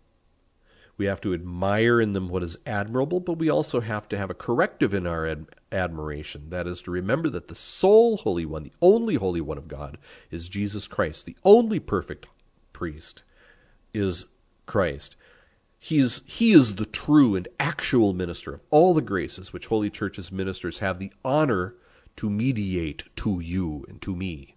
we 1.01 1.07
have 1.07 1.23
to 1.23 1.33
admire 1.33 1.99
in 1.99 2.13
them 2.13 2.29
what 2.29 2.43
is 2.43 2.59
admirable, 2.67 3.21
but 3.21 3.39
we 3.39 3.49
also 3.49 3.81
have 3.81 4.07
to 4.11 4.19
have 4.19 4.29
a 4.29 4.35
corrective 4.35 4.93
in 4.93 5.07
our 5.07 5.27
ad- 5.27 5.47
admiration. 5.73 6.51
That 6.51 6.67
is 6.67 6.83
to 6.83 6.91
remember 6.91 7.31
that 7.31 7.49
the 7.49 7.55
sole 7.55 8.19
Holy 8.19 8.45
One, 8.45 8.65
the 8.65 8.75
only 8.83 9.15
Holy 9.15 9.41
One 9.41 9.57
of 9.57 9.67
God, 9.67 9.97
is 10.31 10.47
Jesus 10.47 10.87
Christ. 10.87 11.25
The 11.25 11.39
only 11.43 11.81
perfect 11.81 12.27
priest 12.75 13.23
is 13.95 14.27
Christ. 14.67 15.17
He 15.79 15.99
is, 15.99 16.21
he 16.27 16.53
is 16.53 16.75
the 16.75 16.85
true 16.85 17.35
and 17.35 17.49
actual 17.59 18.13
minister 18.13 18.53
of 18.53 18.61
all 18.69 18.93
the 18.93 19.01
graces 19.01 19.55
which 19.55 19.69
Holy 19.69 19.89
Church's 19.89 20.31
ministers 20.31 20.81
have 20.81 20.99
the 20.99 21.15
honor 21.25 21.77
to 22.17 22.29
mediate 22.29 23.05
to 23.17 23.41
you 23.41 23.87
and 23.89 24.03
to 24.03 24.15
me. 24.15 24.55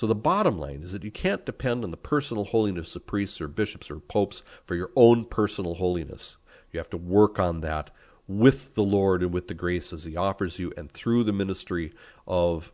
So 0.00 0.06
the 0.06 0.14
bottom 0.14 0.58
line 0.58 0.80
is 0.82 0.92
that 0.92 1.04
you 1.04 1.10
can't 1.10 1.44
depend 1.44 1.84
on 1.84 1.90
the 1.90 1.96
personal 1.98 2.46
holiness 2.46 2.96
of 2.96 3.06
priests 3.06 3.38
or 3.38 3.48
bishops 3.48 3.90
or 3.90 4.00
popes 4.00 4.42
for 4.64 4.74
your 4.74 4.90
own 4.96 5.26
personal 5.26 5.74
holiness. 5.74 6.38
You 6.72 6.78
have 6.80 6.88
to 6.88 6.96
work 6.96 7.38
on 7.38 7.60
that 7.60 7.90
with 8.26 8.74
the 8.74 8.82
Lord 8.82 9.22
and 9.22 9.30
with 9.30 9.48
the 9.48 9.52
graces 9.52 10.04
He 10.04 10.16
offers 10.16 10.58
you 10.58 10.72
and 10.74 10.90
through 10.90 11.24
the 11.24 11.34
ministry 11.34 11.92
of 12.26 12.72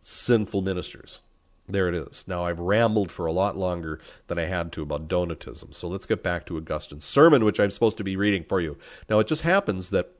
sinful 0.00 0.62
ministers. 0.62 1.20
There 1.68 1.88
it 1.88 1.96
is. 1.96 2.24
Now, 2.28 2.44
I've 2.44 2.60
rambled 2.60 3.10
for 3.10 3.26
a 3.26 3.32
lot 3.32 3.56
longer 3.56 3.98
than 4.28 4.38
I 4.38 4.46
had 4.46 4.70
to 4.74 4.82
about 4.82 5.08
Donatism. 5.08 5.74
So 5.74 5.88
let's 5.88 6.06
get 6.06 6.22
back 6.22 6.46
to 6.46 6.56
Augustine's 6.56 7.04
sermon, 7.04 7.44
which 7.44 7.58
I'm 7.58 7.72
supposed 7.72 7.96
to 7.96 8.04
be 8.04 8.16
reading 8.16 8.44
for 8.44 8.60
you. 8.60 8.78
Now, 9.10 9.18
it 9.18 9.26
just 9.26 9.42
happens 9.42 9.90
that 9.90 10.12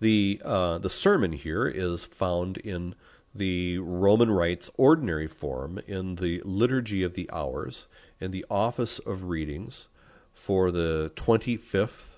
the, 0.00 0.40
uh, 0.42 0.78
the 0.78 0.88
sermon 0.88 1.32
here 1.32 1.66
is 1.68 2.02
found 2.02 2.56
in 2.56 2.94
the 3.34 3.78
Roman 3.78 4.30
Rites 4.30 4.70
ordinary 4.76 5.26
form 5.26 5.80
in 5.86 6.16
the 6.16 6.42
Liturgy 6.44 7.02
of 7.02 7.14
the 7.14 7.30
Hours 7.32 7.86
in 8.20 8.30
the 8.30 8.44
Office 8.50 8.98
of 8.98 9.24
Readings 9.24 9.88
for 10.34 10.70
the 10.70 11.12
25th 11.16 12.16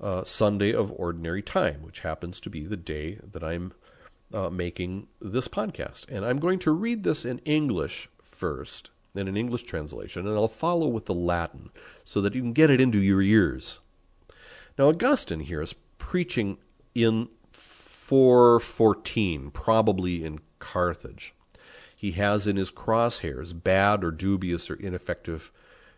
uh, 0.00 0.24
Sunday 0.24 0.72
of 0.72 0.92
Ordinary 0.96 1.42
Time, 1.42 1.82
which 1.82 2.00
happens 2.00 2.40
to 2.40 2.50
be 2.50 2.64
the 2.64 2.76
day 2.76 3.18
that 3.32 3.44
I'm 3.44 3.72
uh, 4.32 4.50
making 4.50 5.06
this 5.20 5.48
podcast. 5.48 6.08
And 6.08 6.24
I'm 6.24 6.38
going 6.38 6.58
to 6.60 6.72
read 6.72 7.02
this 7.04 7.24
in 7.24 7.38
English 7.40 8.08
first, 8.22 8.90
in 9.14 9.28
an 9.28 9.36
English 9.36 9.62
translation, 9.62 10.26
and 10.26 10.36
I'll 10.36 10.48
follow 10.48 10.88
with 10.88 11.06
the 11.06 11.14
Latin 11.14 11.70
so 12.04 12.20
that 12.20 12.34
you 12.34 12.40
can 12.40 12.52
get 12.52 12.70
it 12.70 12.80
into 12.80 12.98
your 12.98 13.22
ears. 13.22 13.80
Now, 14.78 14.88
Augustine 14.88 15.40
here 15.40 15.62
is 15.62 15.74
preaching 15.98 16.58
in 16.94 17.28
414, 18.04 19.50
probably 19.50 20.26
in 20.26 20.40
Carthage. 20.58 21.34
He 21.96 22.12
has 22.12 22.46
in 22.46 22.56
his 22.56 22.70
crosshairs 22.70 23.54
bad 23.54 24.04
or 24.04 24.10
dubious 24.10 24.68
or 24.68 24.74
ineffective 24.74 25.50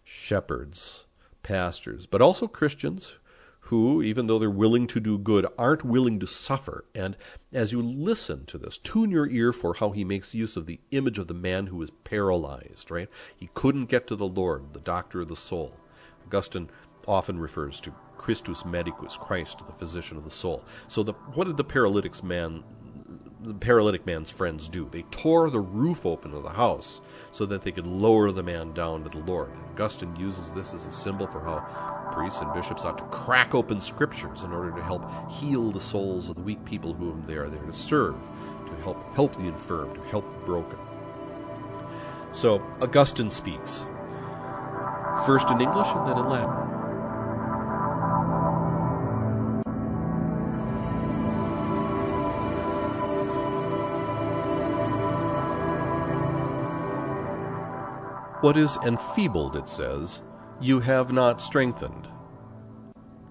shepherds, 0.04 1.06
pastors, 1.42 2.06
but 2.06 2.22
also 2.22 2.46
Christians 2.46 3.16
who, 3.58 4.04
even 4.04 4.28
though 4.28 4.38
they're 4.38 4.48
willing 4.48 4.86
to 4.86 5.00
do 5.00 5.18
good, 5.18 5.48
aren't 5.58 5.82
willing 5.82 6.20
to 6.20 6.28
suffer. 6.28 6.84
And 6.94 7.16
as 7.52 7.72
you 7.72 7.82
listen 7.82 8.46
to 8.46 8.58
this, 8.58 8.78
tune 8.78 9.10
your 9.10 9.28
ear 9.28 9.52
for 9.52 9.74
how 9.74 9.90
he 9.90 10.04
makes 10.04 10.32
use 10.32 10.56
of 10.56 10.66
the 10.66 10.78
image 10.92 11.18
of 11.18 11.26
the 11.26 11.34
man 11.34 11.66
who 11.66 11.82
is 11.82 11.90
paralyzed, 12.04 12.88
right? 12.88 13.08
He 13.36 13.50
couldn't 13.54 13.86
get 13.86 14.06
to 14.06 14.14
the 14.14 14.28
Lord, 14.28 14.74
the 14.74 14.78
doctor 14.78 15.22
of 15.22 15.28
the 15.28 15.34
soul. 15.34 15.72
Augustine 16.24 16.70
often 17.08 17.40
refers 17.40 17.80
to 17.80 17.92
Christus 18.16 18.64
medicus, 18.64 19.16
Christ, 19.16 19.58
the 19.66 19.72
physician 19.72 20.16
of 20.16 20.24
the 20.24 20.30
soul. 20.30 20.64
So, 20.88 21.02
the, 21.02 21.12
what 21.34 21.46
did 21.46 21.56
the 21.56 21.64
paralytic's 21.64 22.22
man 22.22 22.64
the 23.46 23.54
paralytic 23.54 24.04
man's 24.06 24.30
friends 24.30 24.68
do? 24.68 24.88
They 24.90 25.02
tore 25.02 25.50
the 25.50 25.60
roof 25.60 26.04
open 26.04 26.34
of 26.34 26.42
the 26.42 26.50
house 26.50 27.00
so 27.30 27.46
that 27.46 27.62
they 27.62 27.70
could 27.70 27.86
lower 27.86 28.32
the 28.32 28.42
man 28.42 28.72
down 28.72 29.04
to 29.04 29.08
the 29.08 29.24
Lord. 29.24 29.50
Augustine 29.72 30.16
uses 30.16 30.50
this 30.50 30.74
as 30.74 30.84
a 30.86 30.92
symbol 30.92 31.26
for 31.28 31.40
how 31.40 32.10
priests 32.12 32.40
and 32.40 32.52
bishops 32.52 32.84
ought 32.84 32.98
to 32.98 33.04
crack 33.04 33.54
open 33.54 33.80
scriptures 33.80 34.42
in 34.42 34.52
order 34.52 34.72
to 34.72 34.82
help 34.82 35.30
heal 35.30 35.70
the 35.70 35.80
souls 35.80 36.28
of 36.28 36.36
the 36.36 36.42
weak 36.42 36.64
people 36.64 36.92
whom 36.92 37.24
they 37.26 37.34
are 37.34 37.48
there 37.48 37.62
to 37.62 37.72
serve, 37.72 38.16
to 38.66 38.82
help 38.82 39.14
help 39.14 39.34
the 39.34 39.44
infirm, 39.46 39.94
to 39.94 40.00
help 40.08 40.24
the 40.40 40.46
broken. 40.46 40.78
So 42.32 42.60
Augustine 42.80 43.30
speaks, 43.30 43.86
first 45.24 45.48
in 45.50 45.60
English 45.60 45.88
and 45.88 46.08
then 46.08 46.18
in 46.18 46.28
Latin. 46.28 46.75
What 58.42 58.58
is 58.58 58.76
enfeebled, 58.84 59.56
it 59.56 59.66
says, 59.66 60.22
you 60.60 60.80
have 60.80 61.10
not 61.10 61.40
strengthened. 61.40 62.06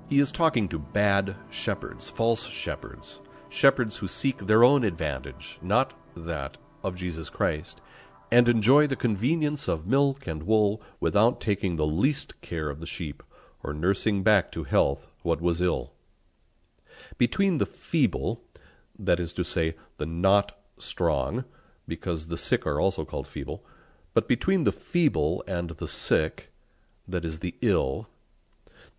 He 0.08 0.20
is 0.20 0.32
talking 0.32 0.68
to 0.70 0.80
bad 0.80 1.36
shepherds, 1.52 2.10
false 2.10 2.48
shepherds, 2.48 3.22
shepherds 3.48 3.98
who 3.98 4.08
seek 4.08 4.40
their 4.40 4.64
own 4.64 4.84
advantage, 4.84 5.60
not 5.62 5.94
that 6.16 6.58
of 6.84 6.96
Jesus 6.96 7.30
Christ, 7.30 7.82
and 8.32 8.50
enjoy 8.50 8.88
the 8.88 8.96
convenience 8.96 9.68
of 9.68 9.86
milk 9.86 10.26
and 10.26 10.44
wool 10.44 10.82
without 11.00 11.40
taking 11.40 11.76
the 11.76 11.86
least 11.86 12.42
care 12.42 12.72
of 12.72 12.80
the 12.80 12.88
sheep, 12.88 13.22
or 13.64 13.74
nursing 13.74 14.24
back 14.24 14.52
to 14.54 14.64
health 14.64 15.08
what 15.22 15.40
was 15.40 15.62
ill. 15.62 15.94
Between 17.20 17.60
the 17.60 17.68
feeble, 17.68 18.44
that 18.98 19.20
is 19.20 19.34
to 19.34 19.44
say, 19.44 19.76
the 19.98 20.08
not 20.08 20.58
strong, 20.80 21.46
because 21.88 22.28
the 22.28 22.38
sick 22.38 22.66
are 22.66 22.82
also 22.82 23.06
called 23.06 23.28
feeble, 23.28 23.64
but 24.15 24.27
between 24.29 24.63
the 24.63 24.72
feeble 24.72 25.43
and 25.45 25.72
the 25.72 25.88
sick, 25.88 26.51
that 27.07 27.25
is, 27.25 27.39
the 27.39 27.53
ill, 27.62 28.07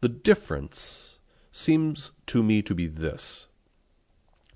the 0.03 0.09
difference 0.11 1.19
seems 1.51 2.13
to 2.27 2.43
me 2.43 2.61
to 2.61 2.75
be 2.75 2.87
this. 2.87 3.47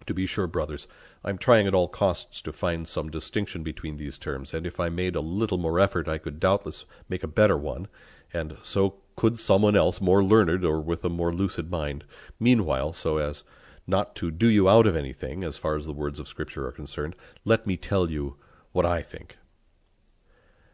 To 0.07 0.13
be 0.13 0.27
sure, 0.27 0.47
brothers, 0.47 0.87
I 1.25 1.31
am 1.31 1.39
trying 1.39 1.67
at 1.67 1.75
all 1.75 1.89
costs 1.89 2.43
to 2.43 2.53
find 2.53 2.87
some 2.87 3.11
distinction 3.11 3.63
between 3.63 3.97
these 3.97 4.19
terms, 4.19 4.53
and 4.53 4.67
if 4.67 4.79
I 4.79 4.91
made 4.91 5.17
a 5.17 5.21
little 5.21 5.57
more 5.57 5.81
effort 5.81 6.07
I 6.07 6.19
could 6.19 6.39
doubtless 6.39 6.85
make 7.09 7.23
a 7.23 7.27
better 7.27 7.57
one, 7.57 7.89
and 8.33 8.59
so 8.63 8.97
could 9.17 9.41
someone 9.41 9.77
else 9.77 10.01
more 10.01 10.23
learned 10.23 10.63
or 10.63 10.79
with 10.79 11.05
a 11.05 11.09
more 11.09 11.33
lucid 11.33 11.71
mind. 11.71 12.05
Meanwhile, 12.39 12.93
so 12.93 13.17
as 13.17 13.45
not 13.87 14.15
to 14.17 14.31
do 14.31 14.49
you 14.49 14.69
out 14.69 14.87
of 14.87 14.95
anything, 14.95 15.43
as 15.43 15.57
far 15.57 15.77
as 15.77 15.87
the 15.87 15.93
words 15.95 16.21
of 16.21 16.29
Scripture 16.29 16.67
are 16.67 16.73
concerned, 16.73 17.17
let 17.47 17.67
me 17.67 17.79
tell 17.79 18.11
you 18.11 18.37
what 18.73 18.85
I 18.85 19.01
think. 19.01 19.39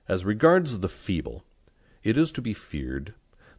As 0.08 0.24
regards 0.24 0.78
the 0.78 0.88
feeble, 0.88 1.44
it 2.04 2.16
is 2.16 2.30
to 2.32 2.42
be 2.42 2.54
feared 2.54 3.14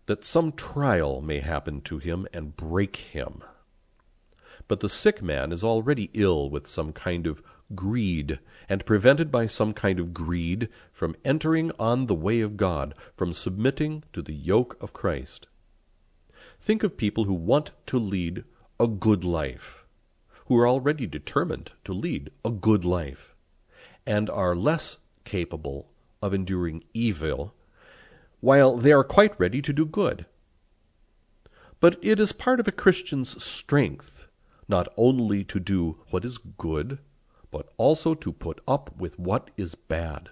that 0.05 0.23
some 0.23 0.53
trial 0.53 1.21
may 1.21 1.39
happen 1.39 1.81
to 1.81 1.97
him 1.97 2.25
and 2.31 2.55
break 2.55 2.95
him. 2.95 3.43
But 4.69 4.79
the 4.79 4.87
sick 4.87 5.21
man 5.21 5.51
is 5.51 5.63
already 5.63 6.09
ill 6.13 6.49
with 6.49 6.67
some 6.67 6.93
kind 6.93 7.27
of 7.27 7.43
greed, 7.75 8.39
and 8.69 8.85
prevented 8.85 9.29
by 9.29 9.45
some 9.45 9.73
kind 9.73 9.99
of 9.99 10.13
greed 10.13 10.69
from 10.93 11.17
entering 11.25 11.71
on 11.77 12.05
the 12.05 12.15
way 12.15 12.39
of 12.39 12.55
God, 12.55 12.95
from 13.17 13.33
submitting 13.33 14.05
to 14.13 14.21
the 14.21 14.33
yoke 14.33 14.77
of 14.81 14.93
Christ. 14.93 15.47
Think 16.61 16.81
of 16.83 16.95
people 16.95 17.25
who 17.25 17.33
want 17.33 17.71
to 17.87 17.99
lead 17.99 18.45
a 18.79 18.87
good 18.87 19.25
life, 19.25 19.85
who 20.45 20.57
are 20.57 20.67
already 20.67 21.07
determined 21.07 21.71
to 21.83 21.91
lead 21.91 22.29
a 22.45 22.51
good 22.51 22.85
life, 22.85 23.35
and 24.05 24.29
are 24.29 24.55
less 24.55 24.97
capable 25.25 25.89
of 26.21 26.33
enduring 26.33 26.83
evil, 26.93 27.53
while 28.39 28.77
they 28.77 28.91
are 28.91 29.03
quite 29.03 29.39
ready 29.39 29.61
to 29.61 29.73
do 29.73 29.85
good. 29.85 30.25
But 31.79 31.97
it 32.01 32.19
is 32.19 32.31
part 32.31 32.59
of 32.59 32.67
a 32.67 32.71
Christian's 32.71 33.43
strength 33.43 34.27
not 34.67 34.87
only 34.97 35.43
to 35.45 35.59
do 35.59 35.97
what 36.09 36.25
is 36.25 36.37
good, 36.37 36.99
but 37.51 37.69
also 37.77 38.13
to 38.13 38.33
put 38.33 38.59
up 38.67 38.91
with 38.97 39.17
what 39.17 39.49
is 39.57 39.75
bad. 39.75 40.29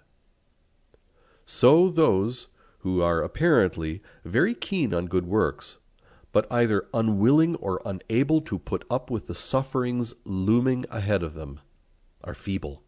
So 1.46 1.90
those 1.90 2.48
who 2.80 3.02
are 3.02 3.22
apparently 3.22 4.02
very 4.24 4.54
keen 4.54 4.94
on 4.94 5.06
good 5.06 5.26
works, 5.26 5.78
but 6.32 6.48
either 6.52 6.88
unwilling 6.94 7.56
or 7.56 7.82
unable 7.86 8.42
to 8.42 8.60
put 8.60 8.84
up 8.90 9.10
with 9.10 9.28
the 9.28 9.36
sufferings 9.36 10.14
looming 10.26 10.86
ahead 10.90 11.24
of 11.24 11.34
them, 11.34 11.62
are 12.24 12.34
feeble. 12.34 12.84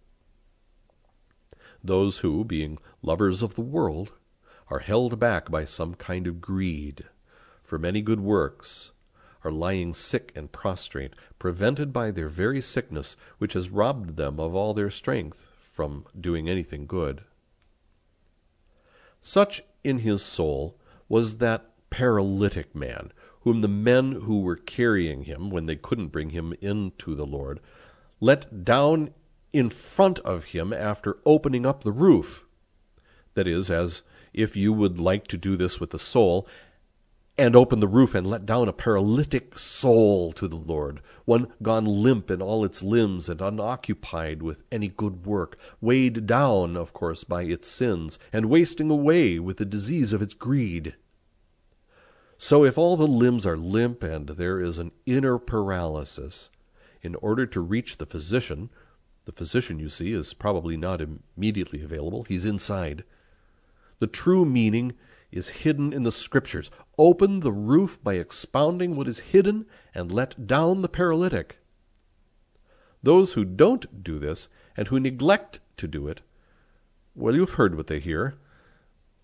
Those 1.84 2.20
who, 2.20 2.44
being 2.44 2.80
lovers 3.02 3.42
of 3.42 3.56
the 3.56 3.62
world, 3.62 4.14
are 4.70 4.80
held 4.80 5.20
back 5.20 5.50
by 5.50 5.66
some 5.66 5.94
kind 5.96 6.28
of 6.28 6.42
greed 6.42 7.06
for 7.68 7.78
many 7.78 8.02
good 8.02 8.22
works, 8.22 8.94
are 9.44 9.52
lying 9.52 9.94
sick 9.94 10.32
and 10.36 10.52
prostrate, 10.52 11.14
prevented 11.38 11.92
by 11.92 12.12
their 12.12 12.30
very 12.30 12.62
sickness, 12.62 13.18
which 13.38 13.54
has 13.54 13.70
robbed 13.70 14.16
them 14.16 14.40
of 14.40 14.56
all 14.56 14.74
their 14.74 14.90
strength 14.90 15.52
from 15.60 16.06
doing 16.20 16.50
anything 16.50 16.86
good. 16.88 17.24
Such 19.20 19.64
in 19.84 20.00
his 20.00 20.22
soul 20.22 20.80
was 21.10 21.38
that 21.38 21.72
paralytic 21.90 22.74
man, 22.74 23.12
whom 23.42 23.62
the 23.62 23.68
men 23.68 24.14
who 24.24 24.40
were 24.40 24.56
carrying 24.56 25.24
him, 25.24 25.50
when 25.50 25.66
they 25.66 25.76
couldn't 25.76 26.08
bring 26.08 26.30
him 26.30 26.54
in 26.62 26.94
to 27.00 27.16
the 27.16 27.26
Lord, 27.26 27.60
let 28.20 28.64
down 28.64 29.14
in 29.58 29.70
front 29.70 30.20
of 30.20 30.46
him 30.46 30.72
after 30.72 31.18
opening 31.26 31.66
up 31.66 31.84
the 31.84 31.92
roof. 31.92 32.46
That 33.34 33.48
is, 33.48 33.70
as 33.72 34.02
if 34.34 34.56
you 34.56 34.74
would 34.74 35.00
like 35.00 35.28
to 35.28 35.38
do 35.38 35.56
this 35.56 35.80
with 35.80 35.92
the 35.92 36.00
soul, 36.00 36.48
and 37.38 37.56
open 37.56 37.80
the 37.80 37.88
roof 37.88 38.16
and 38.16 38.26
let 38.26 38.48
down 38.48 38.68
a 38.68 38.74
paralytic 38.74 39.58
soul 39.60 40.32
to 40.32 40.48
the 40.48 40.56
Lord, 40.56 41.02
one 41.26 41.54
gone 41.62 41.86
limp 41.86 42.32
in 42.32 42.42
all 42.42 42.66
its 42.66 42.82
limbs 42.82 43.30
and 43.30 43.42
unoccupied 43.42 44.42
with 44.42 44.64
any 44.72 44.88
good 44.88 45.26
work, 45.26 45.58
weighed 45.80 46.26
down, 46.26 46.76
of 46.76 46.94
course, 46.94 47.24
by 47.24 47.44
its 47.44 47.68
sins, 47.68 48.18
and 48.34 48.48
wasting 48.48 48.90
away 48.90 49.38
with 49.38 49.58
the 49.58 49.66
disease 49.66 50.14
of 50.14 50.22
its 50.22 50.34
greed. 50.34 50.96
So 52.40 52.64
if 52.64 52.78
all 52.78 52.98
the 52.98 53.08
limbs 53.08 53.46
are 53.46 53.58
limp 53.58 54.02
and 54.02 54.30
there 54.30 54.60
is 54.60 54.80
an 54.80 54.92
inner 55.06 55.38
paralysis, 55.38 56.50
in 57.04 57.16
order 57.16 57.46
to 57.46 57.62
reach 57.62 57.98
the 57.98 58.06
physician, 58.06 58.70
the 59.28 59.32
physician, 59.32 59.78
you 59.78 59.90
see, 59.90 60.12
is 60.14 60.34
probably 60.34 60.78
not 60.78 61.02
immediately 61.02 61.84
available. 61.84 62.24
He's 62.24 62.46
inside. 62.46 63.04
The 64.00 64.08
true 64.08 64.46
meaning 64.46 64.94
is 65.32 65.50
hidden 65.50 65.94
in 65.94 66.04
the 66.04 66.12
Scriptures. 66.12 66.72
Open 66.98 67.42
the 67.42 67.52
roof 67.52 68.02
by 68.02 68.16
expounding 68.16 68.96
what 68.96 69.08
is 69.08 69.20
hidden 69.20 69.66
and 69.94 70.12
let 70.12 70.48
down 70.48 70.82
the 70.82 70.90
paralytic. 70.90 71.58
Those 73.04 73.34
who 73.34 73.44
don't 73.46 74.04
do 74.04 74.18
this 74.18 74.48
and 74.76 74.88
who 74.88 75.00
neglect 75.00 75.60
to 75.78 75.88
do 75.88 76.08
it, 76.08 76.22
well, 77.14 77.36
you've 77.36 77.56
heard 77.56 77.76
what 77.76 77.88
they 77.88 78.00
hear. 78.00 78.36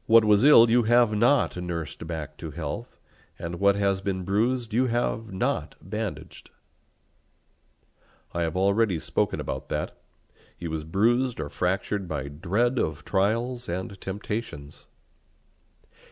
What 0.06 0.26
was 0.26 0.44
ill 0.44 0.70
you 0.70 0.84
have 0.84 1.16
not 1.16 1.56
nursed 1.56 2.06
back 2.06 2.36
to 2.38 2.52
health, 2.52 2.98
and 3.40 3.60
what 3.60 3.76
has 3.78 4.02
been 4.02 4.24
bruised 4.24 4.74
you 4.74 4.88
have 4.88 5.32
not 5.32 5.76
bandaged. 5.82 6.50
I 8.34 8.42
have 8.42 8.58
already 8.58 9.00
spoken 9.00 9.40
about 9.40 9.70
that. 9.70 9.96
He 10.58 10.68
was 10.68 10.84
bruised 10.84 11.40
or 11.40 11.50
fractured 11.50 12.08
by 12.08 12.30
dread 12.30 12.80
of 12.80 13.06
trials 13.06 13.68
and 13.70 14.00
temptations. 14.00 14.88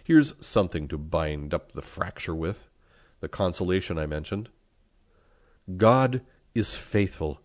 Here's 0.04 0.34
something 0.46 0.88
to 0.90 0.98
bind 0.98 1.54
up 1.54 1.72
the 1.72 1.82
fracture 1.82 2.36
with, 2.36 2.70
the 3.22 3.28
consolation 3.28 3.98
I 3.98 4.08
mentioned. 4.08 4.50
God 5.78 6.22
is 6.54 6.76
faithful, 6.76 7.40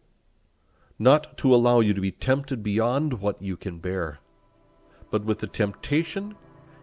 not 0.99 1.39
to 1.39 1.55
allow 1.55 1.81
you 1.81 1.95
to 1.95 2.01
be 2.01 2.11
tempted 2.11 2.63
beyond 2.63 3.21
what 3.21 3.41
you 3.41 3.57
can 3.57 3.79
bear, 3.79 4.19
but 5.11 5.25
with 5.25 5.39
the 5.39 5.47
temptation 5.47 6.35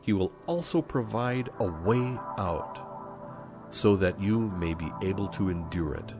he 0.01 0.13
will 0.13 0.31
also 0.47 0.81
provide 0.81 1.49
a 1.59 1.65
way 1.65 2.17
out, 2.37 3.67
so 3.71 3.95
that 3.95 4.19
you 4.19 4.39
may 4.39 4.73
be 4.73 4.91
able 5.01 5.27
to 5.29 5.49
endure 5.49 5.95
it. 5.95 6.13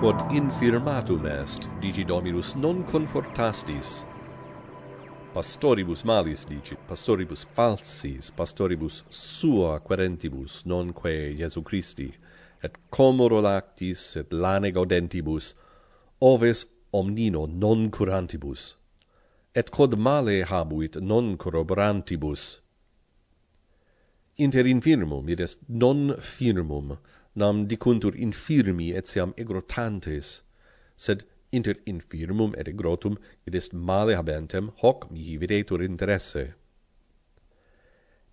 quod 0.00 0.16
infirmatum 0.30 1.24
est, 1.26 1.68
dici 1.80 2.04
Dominus, 2.04 2.54
non 2.54 2.84
confortastis. 2.84 4.04
Pastoribus 5.32 6.04
malis, 6.04 6.44
dicit, 6.44 6.78
pastoribus 6.88 7.46
falsis, 7.54 8.30
pastoribus 8.30 9.04
sua 9.08 9.80
querentibus, 9.80 10.64
nonque 10.66 11.32
Iesu 11.38 11.62
Christi, 11.62 12.12
et 12.62 12.76
comoro 12.90 13.40
lactis, 13.40 14.16
et 14.16 14.32
lane 14.32 14.70
dentibus, 14.70 15.54
oves 16.20 16.66
omnino 16.92 17.46
non 17.46 17.90
curantibus, 17.90 18.74
et 19.54 19.70
quod 19.70 19.96
male 19.96 20.44
habuit 20.44 21.00
non 21.00 21.36
corroborantibus. 21.38 22.60
Inter 24.38 24.66
infirmum, 24.66 25.26
id 25.30 25.40
est 25.40 25.58
non 25.68 26.14
firmum, 26.20 26.98
nam 27.36 27.66
dicuntur 27.68 28.16
infirmi 28.26 28.90
etiam 29.00 29.34
egrotantes 29.36 30.40
sed 30.96 31.24
inter 31.52 31.76
infirmum 31.86 32.54
et 32.58 32.68
egrotum 32.72 33.16
id 33.46 33.54
est 33.60 33.72
male 33.72 34.16
habentem 34.16 34.70
hoc 34.82 35.10
mihi 35.10 35.36
videtur 35.36 35.82
interesse. 35.82 36.54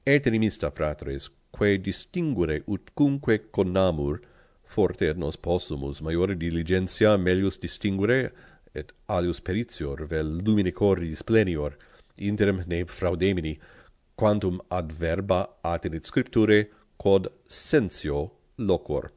Eternimista 0.05 0.71
fratres 0.71 1.29
quae 1.51 1.77
distinguere 1.77 2.61
ut 2.67 2.91
cumque 2.97 3.37
connamur 3.51 4.19
forte 4.63 5.09
et 5.09 5.17
nos 5.17 5.37
possumus 5.37 6.01
maiore 6.01 6.35
diligentia 6.35 7.17
melius 7.17 7.59
distinguere 7.65 8.31
et 8.73 8.91
alius 9.07 9.39
peritior 9.39 10.07
vel 10.13 10.39
lumine 10.45 10.71
cordis 10.71 11.21
plenior 11.21 11.75
interim 12.17 12.63
ne 12.67 12.83
fraudemini 12.85 13.57
quantum 14.15 14.61
ad 14.71 14.91
verba 14.91 15.41
atenit 15.63 16.05
scripture 16.05 16.65
quod 16.97 17.27
sensio 17.47 18.31
locor. 18.57 19.11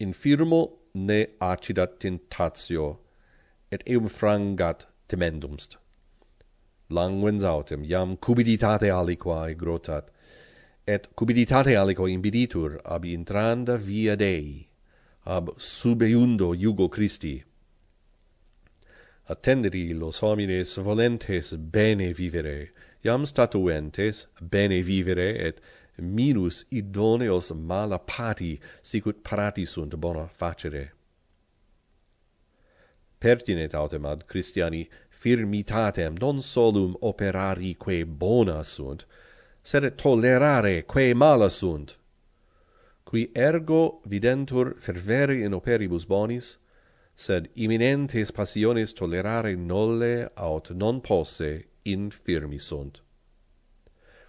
Infirmo 0.00 0.72
ne 0.94 1.26
acidat 1.40 1.98
tentatio, 1.98 2.98
et 3.70 3.82
eum 3.86 4.08
frangat 4.08 4.86
temendumst. 5.08 5.76
Languens 6.88 7.42
autem, 7.42 7.84
iam 7.84 8.16
cubiditate 8.16 8.90
aliquae 8.90 9.56
grotat, 9.56 10.08
et 10.86 11.08
cubiditate 11.16 11.74
aliquo 11.74 12.06
imbiditur 12.06 12.80
ab 12.84 13.04
intranda 13.04 13.76
via 13.76 14.16
Dei, 14.16 14.68
ab 15.26 15.50
subeundo 15.58 16.54
iugo 16.54 16.88
Christi. 16.88 17.42
Attenderi 19.28 19.92
los 19.98 20.20
homines 20.20 20.76
volentes 20.76 21.52
bene 21.52 22.12
vivere, 22.12 22.70
iam 23.04 23.26
statuentes 23.26 24.26
bene 24.40 24.82
vivere 24.82 25.34
et 25.48 25.60
minus 25.98 26.64
idoneos 26.70 27.50
mala 27.50 27.98
pati 27.98 28.58
sicut 28.82 29.22
parati 29.22 29.64
sunt 29.66 29.94
bona 29.94 30.26
facere 30.26 30.96
pertinet 33.18 33.74
autem 33.74 34.04
ad 34.04 34.24
Christiani 34.26 34.88
firmitatem 35.08 36.14
non 36.20 36.40
solum 36.42 36.96
operari 37.00 37.74
quae 37.74 38.04
bona 38.04 38.62
sunt, 38.62 39.06
sed 39.62 39.84
et 39.84 39.96
tolerare 39.96 40.82
quae 40.82 41.14
mala 41.14 41.48
sunt. 41.48 41.98
Qui 43.04 43.30
ergo 43.34 44.00
videntur 44.04 44.74
fervere 44.78 45.40
in 45.42 45.54
operibus 45.54 46.04
bonis, 46.06 46.58
sed 47.14 47.50
imminentes 47.54 48.30
passiones 48.30 48.92
tolerare 48.92 49.54
nolle 49.54 50.28
aut 50.34 50.70
non 50.70 51.00
posse 51.00 51.66
infirmi 51.84 52.58
sunt 52.58 53.02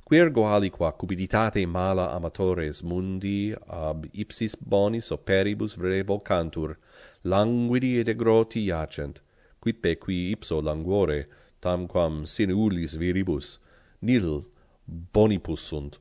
quergo 0.07 0.43
aliqua 0.55 0.93
cupiditate 0.97 1.67
mala 1.67 2.05
amatores 2.15 2.81
mundi 2.81 3.53
ab 3.67 4.05
ipsis 4.13 4.55
bonis 4.55 5.11
operibus 5.11 5.75
revocantur, 5.77 6.77
languidi 7.25 7.99
et 7.99 8.07
egroti 8.07 8.61
iacent, 8.69 9.19
quidpe 9.59 9.99
qui 9.99 10.31
ipso 10.31 10.61
languore, 10.61 11.25
tamquam 11.61 12.25
sine 12.25 12.53
ullis 12.53 12.93
viribus, 12.95 13.59
nil 14.01 14.45
bonipus 14.87 15.61
sunt 15.69 15.99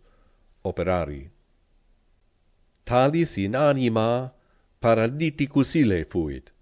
operari. 0.65 1.29
Talis 2.85 3.37
in 3.39 3.57
anima 3.57 4.33
paralyticus 4.81 5.75
ile 5.75 6.05
fuit, 6.05 6.53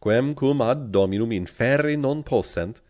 quem 0.00 0.34
cum 0.34 0.62
ad 0.62 0.90
dominum 0.90 1.32
inferre 1.32 1.96
non 1.98 2.22
possent, 2.22 2.80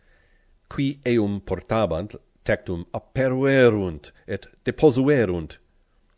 qui 0.69 1.01
eum 1.05 1.41
portabant 1.41 2.15
tectum 2.45 2.87
aperuerunt 2.93 4.13
et 4.27 4.47
deposuerunt. 4.65 5.59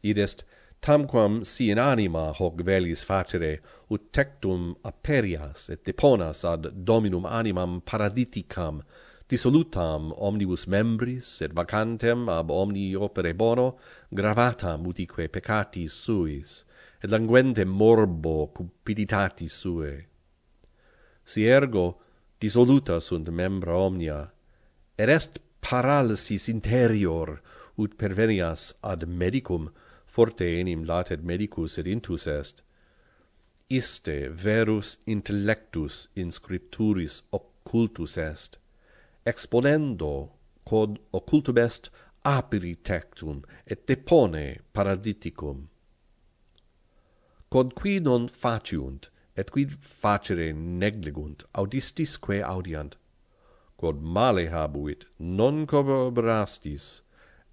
Id 0.03 0.19
est 0.19 0.45
tamquam 0.83 1.45
si 1.45 1.71
in 1.71 1.79
anima 1.79 2.33
hoc 2.33 2.63
velis 2.63 3.05
facere 3.05 3.59
ut 3.91 4.13
tectum 4.13 4.77
aperias 4.85 5.69
et 5.71 5.85
deponas 5.85 6.45
ad 6.45 6.85
dominum 6.85 7.25
animam 7.25 7.81
paraditicam 7.81 8.83
dissolutam 9.29 10.13
omnibus 10.19 10.67
membris 10.67 11.43
et 11.43 11.53
vacantem 11.53 12.29
ab 12.29 12.51
omni 12.51 12.95
opere 12.95 13.33
bono 13.33 13.77
gravatam 14.15 14.87
utique 14.87 15.27
peccatis 15.33 15.93
suis 16.05 16.65
et 17.03 17.11
languente 17.11 17.65
morbo 17.65 18.47
cupiditatis 18.55 19.55
suae 19.63 20.07
si 21.25 21.43
ergo 21.59 21.87
dissoluta 22.41 23.01
sunt 23.01 23.29
membra 23.29 23.75
omnia 23.87 24.21
et 24.97 25.09
est 25.09 25.41
paralysis 25.61 26.49
interior 26.49 27.41
ut 27.77 27.97
pervenias 27.99 28.73
ad 28.83 29.07
medicum 29.09 29.71
forte 30.07 30.47
enim 30.61 30.85
latet 30.85 31.23
medicus 31.23 31.79
et 31.79 31.87
intus 31.87 32.27
est. 32.27 32.63
Iste 33.69 34.31
verus 34.31 34.99
intellectus 35.07 36.09
in 36.15 36.31
scripturis 36.31 37.23
occultus 37.33 38.17
est. 38.17 38.59
Exponendo 39.27 40.31
quod 40.65 40.99
occultum 41.13 41.59
est 41.59 41.91
aperi 42.25 42.77
tectum 42.77 43.45
et 43.67 43.87
depone 43.87 44.59
paraditicum 44.73 45.69
quod 47.57 47.75
qui 47.75 48.01
non 48.01 48.29
faciunt 48.29 49.09
et 49.37 49.51
quid 49.51 49.71
facere 49.81 50.53
negligunt 50.53 51.45
audistisque 51.55 52.43
audiant 52.45 52.97
quod 53.77 54.03
male 54.03 54.49
habuit 54.49 55.05
non 55.19 55.67
corroborastis 55.67 57.01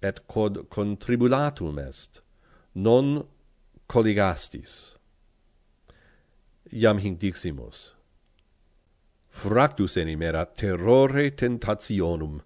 et 0.02 0.26
quod 0.26 0.68
contribulatum 0.70 1.78
est 1.78 2.20
non 2.74 3.26
colligastis 3.88 4.96
iam 6.74 6.98
hinc 6.98 7.18
diximus. 7.18 7.92
Fractus 9.30 9.96
enim 9.96 10.22
erat 10.22 10.56
terrore 10.56 11.30
tentationum. 11.30 12.40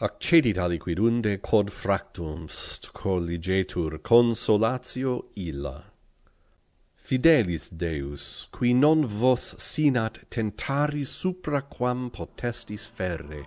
Accedit 0.00 0.56
aliquid 0.56 0.98
unde 0.98 1.40
quod 1.42 1.70
fractum 1.70 2.48
colligetur 2.92 3.98
consolatio 3.98 5.24
illa 5.36 5.91
fidelis 7.12 7.68
Deus, 7.68 8.46
qui 8.52 8.72
non 8.72 9.04
vos 9.04 9.54
sinat 9.58 10.14
tentari 10.30 11.06
supra 11.06 11.60
quam 11.60 12.10
potestis 12.10 12.86
ferre, 12.86 13.44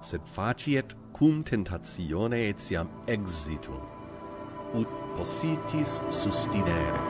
sed 0.00 0.22
faciet 0.34 0.94
cum 1.12 1.44
tentatione 1.44 2.38
etiam 2.50 2.88
exitum, 3.06 3.82
ut 4.72 4.88
possitis 5.14 6.00
sustinere. 6.08 7.02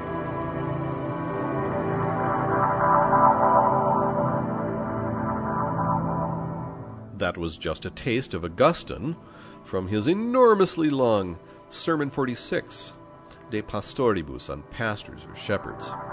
That 7.16 7.36
was 7.36 7.56
just 7.56 7.86
a 7.86 7.90
taste 7.90 8.34
of 8.34 8.44
Augustine 8.44 9.14
from 9.64 9.86
his 9.86 10.08
enormously 10.08 10.90
long 10.90 11.38
Sermon 11.70 12.10
46 12.10 12.94
de 13.52 13.60
pastoribus 13.60 14.48
on 14.48 14.62
pastors 14.70 15.26
or 15.28 15.36
shepherds. 15.36 16.11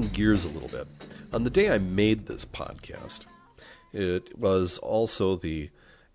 Shifting 0.00 0.16
gears 0.16 0.44
a 0.44 0.48
little 0.48 0.68
bit, 0.68 0.86
on 1.32 1.44
the 1.44 1.50
day 1.50 1.70
I 1.70 1.78
made 1.78 2.26
this 2.26 2.44
podcast, 2.44 3.26
it 3.92 4.38
was 4.38 4.78
also 4.78 5.36
the 5.36 5.70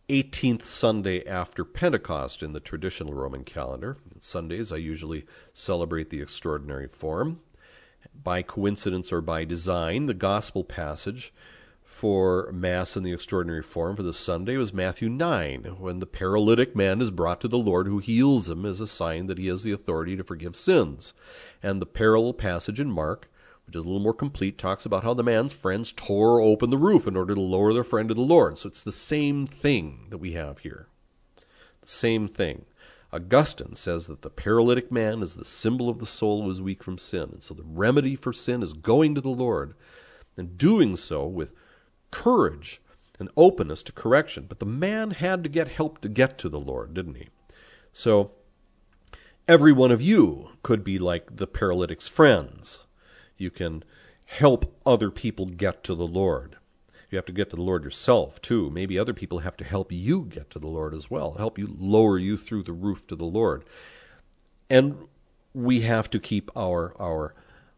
18th 0.10 0.63
Sunday 0.63 1.26
after 1.26 1.63
Pentecost 1.63 2.41
in 2.41 2.54
the 2.54 2.60
traditional 2.60 3.13
Roman 3.13 3.43
calendar. 3.43 3.98
On 4.13 4.21
Sundays, 4.21 4.71
I 4.71 4.78
usually 4.78 5.26
celebrate 5.54 6.10
the 6.10 6.21
extraordinary 6.21 6.88
form. 6.88 7.41
By 8.13 8.43
coincidence 8.43 9.12
or 9.12 9.21
by 9.21 9.45
design, 9.45 10.06
the 10.06 10.13
gospel 10.13 10.63
passage 10.63 11.34
for 11.84 12.52
Mass 12.52 12.95
in 12.95 13.04
the 13.04 13.13
extraordinary 13.13 13.63
form 13.63 13.95
for 13.95 14.04
this 14.04 14.17
Sunday 14.17 14.58
was 14.58 14.74
Matthew 14.74 15.10
9, 15.10 15.76
when 15.80 16.00
the 16.00 16.06
paralytic 16.06 16.76
man 16.76 17.02
is 17.02 17.12
brought 17.12 17.41
to 17.41 17.48
the 17.48 17.58
Lord 17.58 17.88
who 17.88 18.00
heals 18.00 18.50
him 18.50 18.65
as 18.65 18.80
a 18.80 18.88
sign 18.88 19.28
that 19.28 19.38
he 19.38 19.48
has 19.48 19.63
the 19.63 19.71
authority 19.71 20.15
to 20.15 20.24
forgive 20.24 20.56
sins. 20.56 21.13
And 21.63 21.82
the 21.82 21.86
parallel 21.86 22.34
passage 22.34 22.80
in 22.80 22.91
Mark, 22.91 23.30
which 23.65 23.75
is 23.75 23.84
a 23.84 23.88
little 23.88 24.01
more 24.01 24.13
complete, 24.13 24.58
talks 24.58 24.86
about 24.86 25.04
how 25.04 25.13
the 25.13 25.23
man's 25.23 25.54
friends 25.54 25.91
tore 25.91 26.41
open 26.41 26.69
the 26.69 26.78
roof 26.78 27.08
in 27.08 27.17
order 27.17 27.36
to 27.36 27.41
lower 27.41 27.73
their 27.73 27.84
friend 27.84 28.10
to 28.10 28.15
the 28.15 28.21
Lord. 28.21 28.60
So 28.60 28.67
it's 28.67 28.84
the 28.84 28.91
same 28.91 29.47
thing 29.47 30.08
that 30.10 30.19
we 30.19 30.34
have 30.34 30.60
here. 30.60 30.88
The 31.82 31.88
same 31.88 32.28
thing. 32.28 32.65
Augustine 33.12 33.75
says 33.75 34.08
that 34.08 34.21
the 34.21 34.30
paralytic 34.30 34.91
man 34.91 35.23
is 35.23 35.36
the 35.36 35.45
symbol 35.45 35.89
of 35.89 35.99
the 35.99 36.06
soul 36.06 36.43
who 36.43 36.51
is 36.51 36.62
weak 36.62 36.84
from 36.84 36.97
sin. 36.97 37.30
And 37.32 37.43
so 37.43 37.54
the 37.54 37.63
remedy 37.63 38.15
for 38.15 38.34
sin 38.34 38.62
is 38.62 38.73
going 38.73 39.15
to 39.15 39.21
the 39.21 39.30
Lord 39.30 39.73
and 40.36 40.58
doing 40.58 40.97
so 40.97 41.25
with 41.25 41.54
courage 42.12 42.82
and 43.19 43.30
openness 43.38 43.84
to 43.84 43.91
correction. 43.91 44.45
But 44.47 44.60
the 44.60 44.65
man 44.65 45.12
had 45.12 45.43
to 45.43 45.49
get 45.49 45.69
help 45.69 46.01
to 46.01 46.10
get 46.10 46.38
to 46.39 46.49
the 46.49 46.60
Lord, 46.60 46.93
didn't 46.93 47.15
he? 47.15 47.30
So 47.93 48.32
every 49.47 49.71
one 49.71 49.91
of 49.91 50.01
you 50.01 50.49
could 50.63 50.84
be 50.84 50.99
like 50.99 51.38
the 51.38 51.47
paralytic's 51.47 52.08
friends. 52.08 52.85
You 53.38 53.52
can 53.52 53.84
help 54.26 54.80
other 54.86 55.12
people 55.12 55.45
get 55.45 55.84
to 55.86 55.95
the 55.95 56.08
Lord. 56.08 56.58
You 57.10 57.17
have 57.17 57.26
to 57.28 57.34
get 57.34 57.50
to 57.52 57.56
the 57.56 57.62
Lord 57.62 57.84
yourself, 57.84 58.41
too. 58.41 58.69
Maybe 58.69 58.98
other 58.98 59.13
people 59.13 59.39
have 59.39 59.56
to 59.58 59.63
help 59.63 59.91
you 59.91 60.24
get 60.24 60.50
to 60.52 60.60
the 60.60 60.67
Lord 60.67 60.93
as 60.93 61.10
well, 61.10 61.34
help 61.34 61.58
you 61.58 61.76
lower 61.80 62.17
you 62.17 62.36
through 62.36 62.63
the 62.63 62.74
roof 62.74 63.08
to 63.08 63.15
the 63.15 63.26
Lord. 63.26 63.63
And 64.69 65.08
we 65.54 65.82
have 65.82 66.10
to 66.10 66.19
keep 66.19 66.50
our, 66.56 66.93
our 67.00 67.34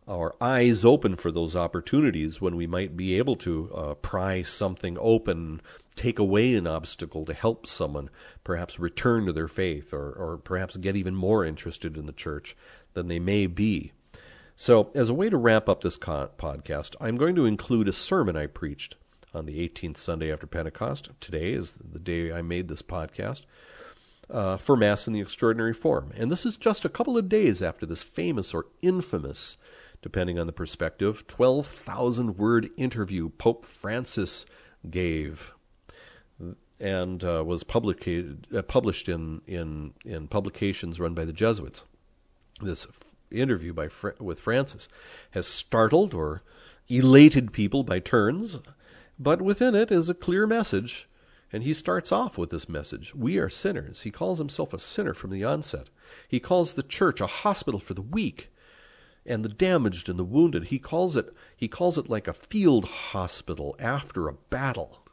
our 0.07 0.33
eyes 0.39 0.85
open 0.85 1.15
for 1.15 1.31
those 1.31 1.55
opportunities 1.55 2.39
when 2.39 2.55
we 2.55 2.65
might 2.65 2.95
be 2.95 3.17
able 3.17 3.35
to 3.35 3.69
uh, 3.75 3.93
pry 3.95 4.41
something 4.41 4.97
open, 5.01 5.61
take 5.95 6.17
away 6.17 6.55
an 6.55 6.65
obstacle 6.65 7.25
to 7.25 7.33
help 7.33 7.67
someone 7.67 8.09
perhaps 8.43 8.79
return 8.79 9.25
to 9.25 9.33
their 9.33 9.49
faith 9.49 9.93
or, 9.93 10.11
or 10.13 10.37
perhaps 10.37 10.77
get 10.77 10.95
even 10.95 11.13
more 11.13 11.43
interested 11.43 11.97
in 11.97 12.05
the 12.05 12.13
church 12.13 12.55
than 12.93 13.09
they 13.09 13.19
may 13.19 13.47
be. 13.47 13.91
So, 14.59 14.89
as 14.95 15.09
a 15.09 15.13
way 15.13 15.29
to 15.29 15.37
wrap 15.37 15.69
up 15.69 15.81
this 15.81 15.97
podcast, 15.97 16.95
I'm 16.99 17.15
going 17.15 17.35
to 17.35 17.45
include 17.45 17.87
a 17.87 17.93
sermon 17.93 18.35
I 18.35 18.47
preached 18.47 18.95
on 19.33 19.45
the 19.45 19.59
18th 19.69 19.97
Sunday 19.97 20.31
after 20.31 20.47
Pentecost. 20.47 21.09
Today 21.19 21.53
is 21.53 21.73
the 21.73 21.99
day 21.99 22.33
I 22.33 22.41
made 22.41 22.67
this 22.67 22.81
podcast. 22.81 23.43
Uh, 24.29 24.57
for 24.57 24.75
Mass 24.75 25.07
in 25.07 25.13
the 25.13 25.21
Extraordinary 25.21 25.73
Form. 25.73 26.11
And 26.17 26.29
this 26.29 26.45
is 26.45 26.57
just 26.57 26.83
a 26.83 26.89
couple 26.89 27.17
of 27.17 27.29
days 27.29 27.61
after 27.61 27.85
this 27.85 28.03
famous 28.03 28.53
or 28.53 28.65
infamous 28.81 29.55
depending 30.01 30.37
on 30.37 30.47
the 30.47 30.53
perspective, 30.53 31.25
12,000 31.27 32.37
word 32.37 32.69
interview 32.77 33.29
Pope 33.29 33.65
Francis 33.65 34.45
gave 34.89 35.53
and 36.79 37.23
uh, 37.23 37.43
was 37.45 37.63
uh, 37.63 38.61
published 38.63 39.09
in, 39.09 39.41
in, 39.47 39.93
in 40.05 40.27
publications 40.27 40.99
run 40.99 41.13
by 41.13 41.25
the 41.25 41.33
Jesuits. 41.33 41.85
This 42.61 42.85
interview 43.31 43.73
by 43.73 43.89
with 44.19 44.39
Francis 44.39 44.87
has 45.31 45.47
startled 45.47 46.13
or 46.13 46.43
elated 46.89 47.51
people 47.51 47.83
by 47.83 47.99
turns, 47.99 48.61
but 49.19 49.41
within 49.41 49.75
it 49.75 49.91
is 49.91 50.09
a 50.09 50.13
clear 50.13 50.47
message. 50.47 51.07
And 51.51 51.63
he 51.63 51.73
starts 51.73 52.11
off 52.11 52.37
with 52.37 52.49
this 52.49 52.67
message 52.67 53.15
We 53.15 53.37
are 53.37 53.49
sinners. 53.49 54.01
He 54.01 54.11
calls 54.11 54.37
himself 54.37 54.73
a 54.73 54.79
sinner 54.79 55.13
from 55.13 55.31
the 55.31 55.43
onset. 55.43 55.87
He 56.27 56.39
calls 56.39 56.73
the 56.73 56.83
church 56.83 57.21
a 57.21 57.27
hospital 57.27 57.79
for 57.79 57.93
the 57.93 58.01
weak 58.01 58.51
and 59.25 59.43
the 59.43 59.49
damaged 59.49 60.09
and 60.09 60.19
the 60.19 60.25
wounded. 60.25 60.65
He 60.65 60.79
calls 60.79 61.15
it 61.15 61.33
he 61.55 61.67
calls 61.67 61.97
it 61.97 62.09
like 62.09 62.27
a 62.27 62.33
field 62.33 62.85
hospital 62.85 63.75
after 63.79 64.27
a 64.27 64.33
battle. 64.33 65.03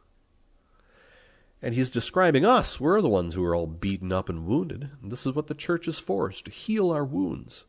And 1.62 1.74
he's 1.74 1.88
describing 1.88 2.44
us. 2.44 2.78
We're 2.78 3.00
the 3.00 3.08
ones 3.08 3.34
who 3.34 3.44
are 3.44 3.54
all 3.54 3.66
beaten 3.66 4.12
up 4.12 4.28
and 4.28 4.44
wounded. 4.44 4.90
And 5.00 5.10
this 5.10 5.24
is 5.24 5.34
what 5.34 5.46
the 5.46 5.54
church 5.54 5.88
is 5.88 5.98
for, 5.98 6.30
is 6.30 6.42
to 6.42 6.50
heal 6.50 6.90
our 6.90 7.04
wounds 7.04 7.64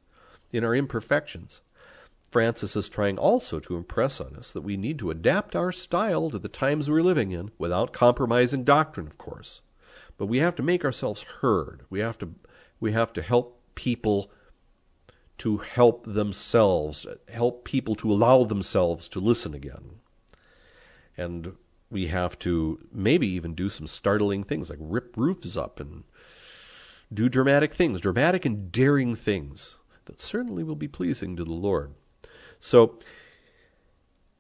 in 0.56 0.64
our 0.64 0.76
imperfections. 0.76 1.62
Francis 2.32 2.76
is 2.76 2.90
trying 2.90 3.18
also 3.18 3.60
to 3.60 3.78
impress 3.78 4.20
on 4.20 4.36
us 4.36 4.52
that 4.52 4.62
we 4.62 4.76
need 4.76 5.00
to 5.00 5.12
adapt 5.12 5.56
our 5.56 5.72
style 5.72 6.30
to 6.30 6.40
the 6.40 6.50
times 6.50 6.90
we're 6.90 7.02
living 7.02 7.32
in 7.32 7.52
without 7.58 7.94
compromising 7.94 8.64
doctrine, 8.64 9.08
of 9.08 9.18
course. 9.18 9.62
But 10.18 10.26
we 10.26 10.40
have 10.40 10.56
to 10.56 10.64
make 10.64 10.84
ourselves 10.84 11.24
heard. 11.24 11.86
We 11.90 12.00
have 12.00 12.18
to 12.20 12.34
we 12.80 12.92
have 12.92 13.14
to 13.14 13.22
help 13.22 13.62
people 13.76 14.32
to 15.38 15.58
help 15.58 16.06
themselves, 16.06 17.06
help 17.32 17.64
people 17.64 17.96
to 17.96 18.12
allow 18.12 18.44
themselves 18.44 19.08
to 19.10 19.20
listen 19.20 19.54
again. 19.54 20.00
And 21.18 21.56
we 21.90 22.08
have 22.08 22.38
to 22.40 22.80
maybe 22.92 23.28
even 23.28 23.54
do 23.54 23.70
some 23.70 23.88
startling 23.88 24.44
things 24.44 24.70
like 24.70 24.80
rip 24.82 25.16
roofs 25.16 25.56
up 25.56 25.80
and 25.80 26.04
do 27.14 27.30
dramatic 27.30 27.74
things, 27.74 28.02
dramatic 28.02 28.46
and 28.46 28.72
daring 28.72 29.16
things 29.16 29.76
that 30.06 30.22
certainly 30.22 30.64
will 30.64 30.76
be 30.76 30.88
pleasing 30.88 31.36
to 31.36 31.44
the 31.44 31.52
Lord. 31.52 31.94
So 32.60 32.98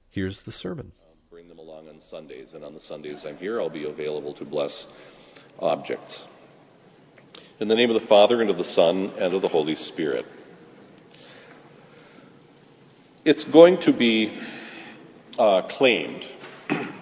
here's 0.09 0.41
the 0.41 0.51
sermon. 0.51 0.91
Bring 1.29 1.47
them 1.47 1.59
along 1.59 1.89
on 1.89 1.99
Sundays, 1.99 2.53
and 2.53 2.63
on 2.63 2.73
the 2.73 2.79
Sundays 2.79 3.25
I'm 3.25 3.37
here, 3.37 3.59
I'll 3.59 3.69
be 3.69 3.85
available 3.85 4.33
to 4.33 4.45
bless 4.45 4.87
objects. 5.59 6.25
In 7.59 7.67
the 7.67 7.75
name 7.75 7.89
of 7.89 7.93
the 7.93 8.07
Father, 8.07 8.41
and 8.41 8.49
of 8.49 8.57
the 8.57 8.63
Son, 8.63 9.11
and 9.17 9.33
of 9.33 9.41
the 9.41 9.47
Holy 9.47 9.75
Spirit. 9.75 10.25
It's 13.23 13.43
going 13.43 13.79
to 13.79 13.93
be 13.93 14.31
uh, 15.39 15.63
claimed 15.63 16.27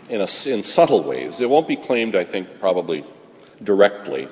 in, 0.10 0.22
a, 0.22 0.28
in 0.46 0.64
subtle 0.64 1.04
ways. 1.04 1.42
It 1.42 1.50
won't 1.50 1.68
be 1.68 1.76
claimed, 1.76 2.16
I 2.16 2.24
think, 2.24 2.60
probably 2.60 3.04
directly 3.64 4.28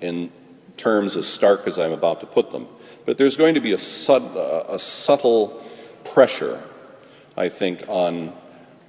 in 0.00 0.30
terms 0.76 1.16
as 1.16 1.26
stark 1.26 1.66
as 1.66 1.78
I'm 1.78 1.92
about 1.92 2.20
to 2.20 2.26
put 2.26 2.50
them. 2.50 2.68
But 3.06 3.18
there's 3.18 3.36
going 3.36 3.54
to 3.54 3.60
be 3.60 3.72
a, 3.72 3.78
sub, 3.78 4.36
uh, 4.36 4.64
a 4.68 4.78
subtle 4.80 5.64
pressure, 6.04 6.60
I 7.36 7.48
think, 7.48 7.84
on 7.88 8.32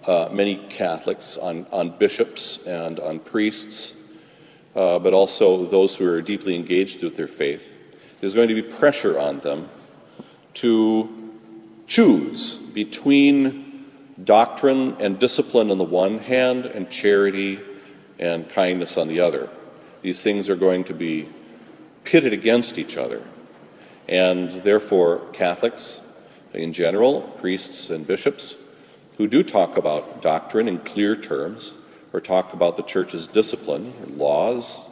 uh, 0.06 0.30
many 0.32 0.58
Catholics, 0.70 1.38
on, 1.38 1.68
on 1.72 1.98
bishops 2.00 2.66
and 2.66 3.00
on 3.00 3.20
priests, 3.20 3.94
uh, 4.76 4.98
but 4.98 5.14
also 5.14 5.66
those 5.66 5.96
who 5.96 6.10
are 6.10 6.22
deeply 6.22 6.56
engaged 6.56 7.04
with 7.04 7.16
their 7.16 7.28
faith. 7.28 7.72
There's 8.20 8.34
going 8.34 8.50
to 8.50 8.56
be 8.56 8.64
pressure 8.64 9.20
on 9.20 9.40
them 9.42 9.70
to 10.56 11.32
choose 11.86 12.56
between 12.56 13.86
doctrine 14.24 14.98
and 15.00 15.20
discipline 15.20 15.70
on 15.70 15.78
the 15.78 15.84
one 15.84 16.18
hand 16.18 16.66
and 16.66 16.90
charity 16.90 17.60
and 18.18 18.50
kindness 18.50 18.98
on 18.98 19.08
the 19.08 19.20
other. 19.20 19.48
These 20.02 20.24
things 20.24 20.50
are 20.50 20.56
going 20.56 20.86
to 20.86 20.96
be 20.96 21.30
pitted 22.04 22.34
against 22.34 22.80
each 22.80 22.98
other. 22.98 23.22
And 24.08 24.63
therefore, 24.63 25.20
Catholics 25.34 26.00
in 26.54 26.74
general, 26.74 27.22
priests 27.22 27.89
and 27.89 28.08
bishops, 28.08 28.56
who 29.17 29.28
do 29.28 29.43
talk 29.43 29.78
about 29.78 30.22
doctrine 30.22 30.67
in 30.67 30.80
clear 30.80 31.15
terms, 31.15 31.74
or 32.13 32.22
talk 32.22 32.54
about 32.54 32.78
the 32.78 32.84
church's 32.84 33.28
discipline, 33.28 34.17
laws, 34.17 34.86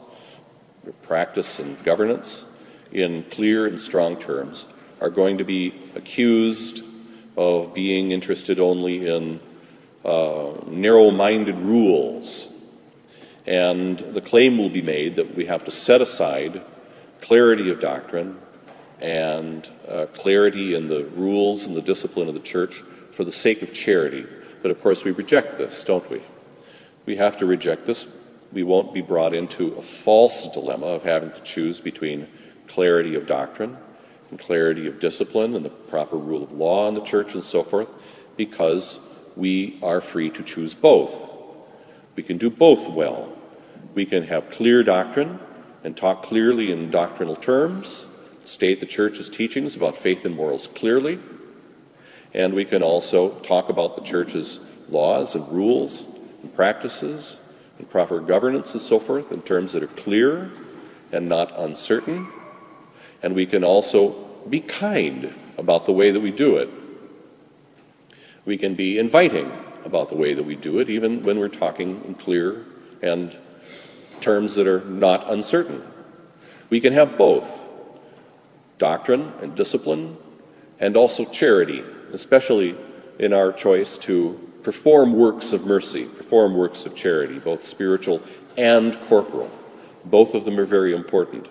practice, 1.04 1.60
and 1.60 1.82
governance 1.84 2.46
in 2.92 3.24
clear 3.32 3.66
and 3.68 3.80
strong 3.80 4.20
terms, 4.20 4.66
are 5.00 5.10
going 5.10 5.38
to 5.38 5.44
be 5.44 5.74
accused 5.96 6.84
of 7.38 7.74
being 7.74 8.12
interested 8.12 8.60
only 8.60 9.08
in 9.08 9.40
uh, 10.04 10.54
narrow 10.68 11.10
minded 11.12 11.58
rules. 11.58 12.48
And 13.46 14.00
the 14.00 14.22
claim 14.22 14.58
will 14.58 14.70
be 14.70 14.82
made 14.82 15.18
that 15.18 15.36
we 15.36 15.46
have 15.46 15.66
to 15.66 15.72
set 15.72 16.02
aside 16.02 16.64
clarity 17.22 17.70
of 17.72 17.80
doctrine 17.80 18.38
and 19.02 19.70
uh, 19.88 20.06
clarity 20.08 20.74
in 20.74 20.88
the 20.88 21.06
rules 21.16 21.66
and 21.66 21.76
the 21.76 21.82
discipline 21.82 22.28
of 22.28 22.34
the 22.34 22.40
church 22.40 22.84
for 23.12 23.24
the 23.24 23.32
sake 23.32 23.62
of 23.62 23.74
charity. 23.74 24.26
But 24.62 24.72
of 24.72 24.82
course, 24.82 25.04
we 25.04 25.12
reject 25.12 25.58
this, 25.58 25.84
don't 25.84 26.10
we? 26.10 26.22
We 27.06 27.18
have 27.18 27.38
to 27.38 27.46
reject 27.46 27.86
this. 27.86 28.06
We 28.52 28.64
won't 28.64 28.94
be 28.94 29.02
brought 29.02 29.34
into 29.34 29.74
a 29.76 29.82
false 29.82 30.52
dilemma 30.52 30.88
of 30.88 31.04
having 31.04 31.32
to 31.32 31.42
choose 31.42 31.82
between 31.82 32.28
clarity 32.68 33.16
of 33.16 33.28
doctrine 33.28 33.78
and 34.32 34.40
clarity 34.40 34.88
of 34.88 35.00
discipline 35.00 35.56
and 35.56 35.64
the 35.64 35.70
proper 35.70 36.18
rule 36.18 36.44
of 36.44 36.52
law 36.52 36.88
in 36.88 36.96
the 36.96 37.02
church 37.02 37.36
and 37.36 37.44
so 37.44 37.64
forth, 37.64 37.90
because 38.38 39.00
we 39.36 39.78
are 39.84 40.02
free 40.02 40.30
to 40.32 40.42
choose 40.42 40.74
both. 40.74 41.30
We 42.16 42.24
can 42.24 42.38
do 42.38 42.50
both 42.50 42.90
well. 42.90 43.32
We 43.94 44.06
can 44.06 44.24
have 44.24 44.50
clear 44.50 44.84
doctrine 44.84 45.40
and 45.84 45.96
talk 45.96 46.24
clearly 46.24 46.72
in 46.72 46.90
doctrinal 46.90 47.36
terms, 47.36 48.08
state 48.46 48.80
the 48.80 48.86
church's 48.86 49.30
teachings 49.30 49.76
about 49.76 49.96
faith 49.96 50.26
and 50.26 50.36
morals 50.36 50.68
clearly, 50.68 51.20
and 52.34 52.54
we 52.54 52.66
can 52.66 52.82
also 52.82 53.32
talk 53.40 53.70
about 53.70 53.96
the 53.96 54.02
church's 54.02 54.60
laws 54.90 55.36
and 55.36 55.48
rules 55.52 56.04
and 56.42 56.54
practices 56.56 57.38
and 57.80 57.90
proper 57.90 58.20
governance 58.20 58.74
and 58.74 58.82
so 58.82 59.00
forth 59.00 59.32
in 59.32 59.42
terms 59.42 59.74
that 59.74 59.84
are 59.84 59.88
clear 59.88 60.52
and 61.12 61.28
not 61.28 61.58
uncertain. 61.60 62.28
And 63.24 63.36
we 63.36 63.46
can 63.46 63.64
also 63.64 64.12
be 64.50 64.60
kind 64.60 65.36
about 65.58 65.86
the 65.86 65.92
way 65.92 66.12
that 66.12 66.20
we 66.20 66.32
do 66.32 66.58
it. 66.58 66.70
We 68.46 68.58
can 68.58 68.76
be 68.76 69.00
inviting 69.00 69.52
about 69.84 70.10
the 70.10 70.16
way 70.16 70.34
that 70.34 70.44
we 70.44 70.56
do 70.56 70.80
it, 70.80 70.90
even 70.90 71.24
when 71.24 71.40
we're 71.40 71.48
talking 71.48 72.04
in 72.06 72.16
clear 72.16 72.66
and 73.02 73.36
terms 74.20 74.56
that 74.56 74.68
are 74.68 74.82
not 74.82 75.32
uncertain. 75.32 75.84
We 76.70 76.80
can 76.80 76.94
have 76.94 77.18
both 77.18 77.66
doctrine 78.78 79.32
and 79.42 79.56
discipline, 79.56 80.18
and 80.80 80.98
also 80.98 81.26
charity, 81.26 81.84
especially 82.14 82.76
in 83.20 83.34
our 83.34 83.52
choice 83.52 83.98
to 83.98 84.40
perform 84.64 85.14
works 85.14 85.54
of 85.54 85.66
mercy, 85.66 86.06
perform 86.06 86.56
works 86.56 86.86
of 86.86 86.96
charity, 86.96 87.40
both 87.40 87.64
spiritual 87.64 88.22
and 88.58 89.00
corporal. 89.02 89.50
Both 90.04 90.34
of 90.34 90.46
them 90.46 90.60
are 90.60 90.66
very 90.66 90.94
important. 90.94 91.48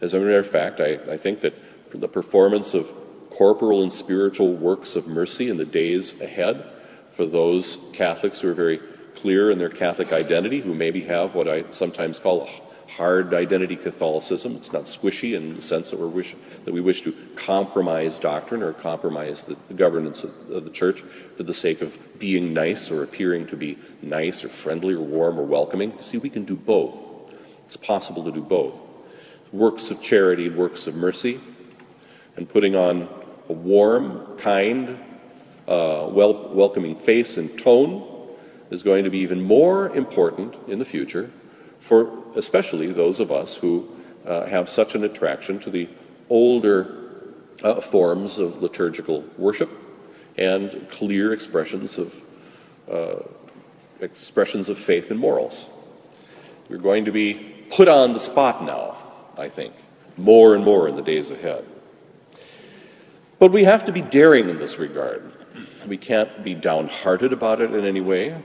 As 0.00 0.14
a 0.14 0.18
matter 0.18 0.38
of 0.38 0.48
fact, 0.48 0.80
I, 0.80 0.94
I 1.10 1.16
think 1.16 1.40
that 1.40 1.54
the 1.90 2.08
performance 2.08 2.74
of 2.74 2.92
corporal 3.30 3.82
and 3.82 3.92
spiritual 3.92 4.52
works 4.52 4.96
of 4.96 5.06
mercy 5.06 5.48
in 5.48 5.56
the 5.56 5.64
days 5.64 6.20
ahead 6.20 6.64
for 7.12 7.26
those 7.26 7.78
Catholics 7.92 8.40
who 8.40 8.50
are 8.50 8.54
very 8.54 8.80
clear 9.14 9.50
in 9.50 9.58
their 9.58 9.70
Catholic 9.70 10.12
identity, 10.12 10.60
who 10.60 10.74
maybe 10.74 11.02
have 11.02 11.34
what 11.34 11.48
I 11.48 11.64
sometimes 11.70 12.18
call 12.18 12.42
a 12.42 12.50
hard 12.96 13.34
identity 13.34 13.74
Catholicism. 13.74 14.54
It's 14.54 14.72
not 14.72 14.84
squishy 14.84 15.34
in 15.34 15.56
the 15.56 15.62
sense 15.62 15.90
that, 15.90 15.98
we 15.98 16.06
wish, 16.06 16.36
that 16.64 16.72
we 16.72 16.80
wish 16.80 17.02
to 17.02 17.12
compromise 17.34 18.18
doctrine 18.18 18.62
or 18.62 18.72
compromise 18.72 19.44
the, 19.44 19.56
the 19.68 19.74
governance 19.74 20.22
of, 20.22 20.50
of 20.50 20.64
the 20.64 20.70
church 20.70 21.02
for 21.36 21.42
the 21.42 21.54
sake 21.54 21.82
of 21.82 21.98
being 22.20 22.54
nice 22.54 22.90
or 22.90 23.02
appearing 23.02 23.46
to 23.46 23.56
be 23.56 23.78
nice 24.00 24.44
or 24.44 24.48
friendly 24.48 24.94
or 24.94 25.00
warm 25.00 25.40
or 25.40 25.42
welcoming. 25.42 25.92
See, 26.02 26.18
we 26.18 26.30
can 26.30 26.44
do 26.44 26.54
both. 26.54 26.96
It's 27.66 27.76
possible 27.76 28.22
to 28.24 28.30
do 28.30 28.42
both. 28.42 28.78
Works 29.52 29.90
of 29.90 30.00
charity 30.00 30.48
works 30.48 30.86
of 30.86 30.94
mercy, 30.94 31.40
and 32.36 32.48
putting 32.48 32.76
on 32.76 33.08
a 33.48 33.52
warm, 33.52 34.36
kind, 34.38 34.98
uh, 35.66 36.08
wel- 36.10 36.54
welcoming 36.54 36.96
face 36.96 37.38
and 37.38 37.56
tone 37.58 38.36
is 38.70 38.82
going 38.82 39.04
to 39.04 39.10
be 39.10 39.18
even 39.18 39.40
more 39.40 39.90
important 39.96 40.56
in 40.68 40.78
the 40.78 40.84
future 40.84 41.30
for 41.84 42.10
especially 42.34 42.90
those 42.90 43.20
of 43.20 43.30
us 43.30 43.54
who 43.54 43.86
uh, 44.24 44.46
have 44.46 44.70
such 44.70 44.94
an 44.94 45.04
attraction 45.04 45.58
to 45.58 45.70
the 45.70 45.86
older 46.30 46.96
uh, 47.62 47.78
forms 47.78 48.38
of 48.38 48.62
liturgical 48.62 49.22
worship 49.36 49.68
and 50.38 50.88
clear 50.90 51.34
expressions 51.34 51.98
of 51.98 52.20
uh, 52.90 53.16
expressions 54.00 54.70
of 54.70 54.78
faith 54.78 55.10
and 55.10 55.20
morals. 55.20 55.66
We're 56.70 56.78
going 56.78 57.04
to 57.04 57.12
be 57.12 57.34
put 57.70 57.86
on 57.86 58.14
the 58.14 58.18
spot 58.18 58.64
now, 58.64 58.96
I 59.36 59.50
think, 59.50 59.74
more 60.16 60.54
and 60.54 60.64
more 60.64 60.88
in 60.88 60.96
the 60.96 61.02
days 61.02 61.30
ahead. 61.30 61.66
But 63.38 63.52
we 63.52 63.64
have 63.64 63.84
to 63.84 63.92
be 63.92 64.00
daring 64.00 64.48
in 64.48 64.56
this 64.56 64.78
regard. 64.78 65.30
We 65.86 65.98
can't 65.98 66.42
be 66.42 66.54
downhearted 66.54 67.34
about 67.34 67.60
it 67.60 67.74
in 67.74 67.84
any 67.84 68.00
way. 68.00 68.42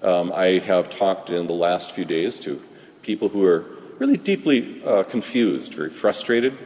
Um, 0.00 0.32
I 0.32 0.60
have 0.60 0.90
talked 0.90 1.30
in 1.30 1.48
the 1.48 1.52
last 1.52 1.90
few 1.90 2.04
days 2.04 2.38
to 2.40 2.62
people 3.02 3.28
who 3.28 3.44
are 3.44 3.64
really 3.98 4.16
deeply 4.16 4.80
uh, 4.84 5.02
confused, 5.02 5.74
very 5.74 5.90
frustrated. 5.90 6.56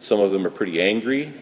Some 0.00 0.18
of 0.18 0.32
them 0.32 0.44
are 0.44 0.50
pretty 0.50 0.82
angry, 0.82 1.32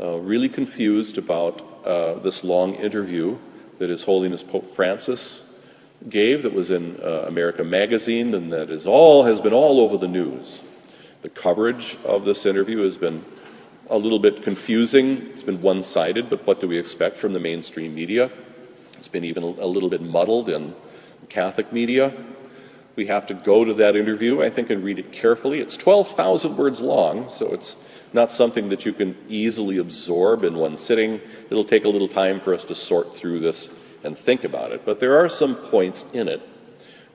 uh, 0.00 0.16
really 0.16 0.48
confused 0.48 1.18
about 1.18 1.84
uh, 1.84 2.14
this 2.20 2.44
long 2.44 2.74
interview 2.76 3.36
that 3.78 3.90
His 3.90 4.02
Holiness 4.04 4.42
Pope 4.42 4.66
Francis 4.66 5.44
gave 6.08 6.44
that 6.44 6.54
was 6.54 6.70
in 6.70 6.98
uh, 7.02 7.24
America 7.26 7.62
Magazine 7.62 8.34
and 8.34 8.50
that 8.50 8.70
is 8.70 8.86
all 8.86 9.24
has 9.24 9.42
been 9.42 9.52
all 9.52 9.80
over 9.80 9.98
the 9.98 10.08
news. 10.08 10.62
The 11.20 11.28
coverage 11.28 11.98
of 12.06 12.24
this 12.24 12.46
interview 12.46 12.84
has 12.84 12.96
been 12.96 13.22
a 13.90 13.98
little 13.98 14.18
bit 14.18 14.42
confusing. 14.42 15.28
It's 15.32 15.42
been 15.42 15.60
one 15.60 15.82
sided, 15.82 16.30
but 16.30 16.46
what 16.46 16.60
do 16.60 16.68
we 16.68 16.78
expect 16.78 17.18
from 17.18 17.34
the 17.34 17.40
mainstream 17.40 17.94
media? 17.94 18.30
It's 18.98 19.08
been 19.08 19.24
even 19.24 19.42
a 19.42 19.66
little 19.66 19.88
bit 19.88 20.02
muddled 20.02 20.48
in 20.48 20.74
Catholic 21.28 21.72
media. 21.72 22.12
We 22.96 23.06
have 23.06 23.26
to 23.26 23.34
go 23.34 23.64
to 23.64 23.72
that 23.74 23.96
interview, 23.96 24.42
I 24.42 24.50
think, 24.50 24.70
and 24.70 24.84
read 24.84 24.98
it 24.98 25.12
carefully. 25.12 25.60
It's 25.60 25.76
12,000 25.76 26.56
words 26.56 26.80
long, 26.80 27.30
so 27.30 27.52
it's 27.52 27.76
not 28.12 28.30
something 28.30 28.68
that 28.70 28.84
you 28.84 28.92
can 28.92 29.16
easily 29.28 29.78
absorb 29.78 30.44
in 30.44 30.56
one 30.56 30.76
sitting. 30.76 31.20
It'll 31.48 31.64
take 31.64 31.84
a 31.84 31.88
little 31.88 32.08
time 32.08 32.40
for 32.40 32.52
us 32.52 32.64
to 32.64 32.74
sort 32.74 33.16
through 33.16 33.40
this 33.40 33.68
and 34.02 34.18
think 34.18 34.44
about 34.44 34.72
it. 34.72 34.84
But 34.84 35.00
there 35.00 35.18
are 35.18 35.28
some 35.28 35.54
points 35.54 36.04
in 36.12 36.28
it 36.28 36.42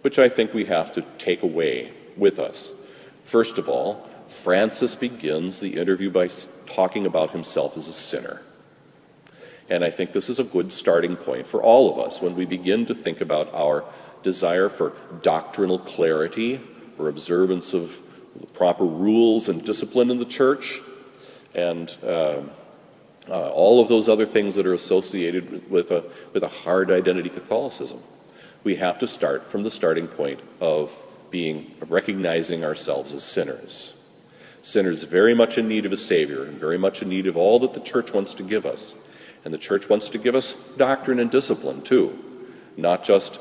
which 0.04 0.20
I 0.20 0.30
think 0.30 0.54
we 0.54 0.66
have 0.66 0.94
to 0.94 1.02
take 1.18 1.44
away 1.44 1.92
with 2.18 2.38
us. 2.38 2.72
First 3.24 3.58
of 3.58 3.68
all, 3.70 4.08
Francis 4.28 4.96
begins 4.96 5.60
the 5.60 5.80
interview 5.80 6.12
by 6.12 6.30
talking 6.66 7.06
about 7.06 7.32
himself 7.32 7.78
as 7.78 7.88
a 7.88 7.94
sinner. 7.94 8.42
And 9.74 9.84
I 9.84 9.90
think 9.90 10.14
this 10.14 10.30
is 10.30 10.38
a 10.38 10.44
good 10.44 10.72
starting 10.72 11.16
point 11.16 11.48
for 11.48 11.64
all 11.64 11.92
of 11.92 11.98
us 11.98 12.22
when 12.22 12.36
we 12.36 12.46
begin 12.46 12.86
to 12.86 12.94
think 12.94 13.22
about 13.22 13.52
our 13.56 13.84
desire 14.22 14.70
for 14.70 14.94
doctrinal 15.24 15.80
clarity 15.80 16.62
or 17.00 17.10
observance 17.10 17.74
of 17.74 18.00
proper 18.54 18.86
rules 18.86 19.50
and 19.50 19.66
discipline 19.66 20.12
in 20.12 20.20
the 20.20 20.26
church 20.26 20.80
and 21.56 21.98
uh, 22.04 22.44
uh, 23.28 23.50
all 23.50 23.82
of 23.82 23.88
those 23.88 24.08
other 24.08 24.28
things 24.28 24.54
that 24.54 24.68
are 24.68 24.76
associated 24.76 25.68
with 25.72 25.90
a, 25.90 26.04
with 26.34 26.44
a 26.44 26.48
hard 26.48 26.92
identity 26.92 27.30
Catholicism. 27.30 28.00
We 28.64 28.76
have 28.76 29.00
to 29.00 29.08
start 29.08 29.48
from 29.48 29.64
the 29.64 29.72
starting 29.72 30.08
point 30.08 30.40
of 30.62 31.04
being 31.32 31.72
of 31.82 31.90
recognizing 31.90 32.64
ourselves 32.64 33.12
as 33.12 33.24
sinners. 33.24 34.00
Sinners 34.62 35.02
very 35.02 35.34
much 35.34 35.58
in 35.58 35.68
need 35.68 35.88
of 35.88 35.94
a 35.94 35.98
Savior 35.98 36.44
and 36.44 36.60
very 36.60 36.78
much 36.78 37.02
in 37.02 37.10
need 37.10 37.26
of 37.26 37.38
all 37.38 37.58
that 37.62 37.74
the 37.74 37.80
church 37.80 38.14
wants 38.14 38.36
to 38.36 38.44
give 38.44 38.68
us. 38.68 38.94
And 39.46 39.54
the 39.54 39.58
church 39.58 39.90
wants 39.90 40.10
to 40.10 40.18
give 40.18 40.36
us 40.36 40.54
doctrine 40.78 41.20
and 41.20 41.30
discipline 41.30 41.82
too, 41.82 42.18
not 42.78 43.04
just 43.04 43.40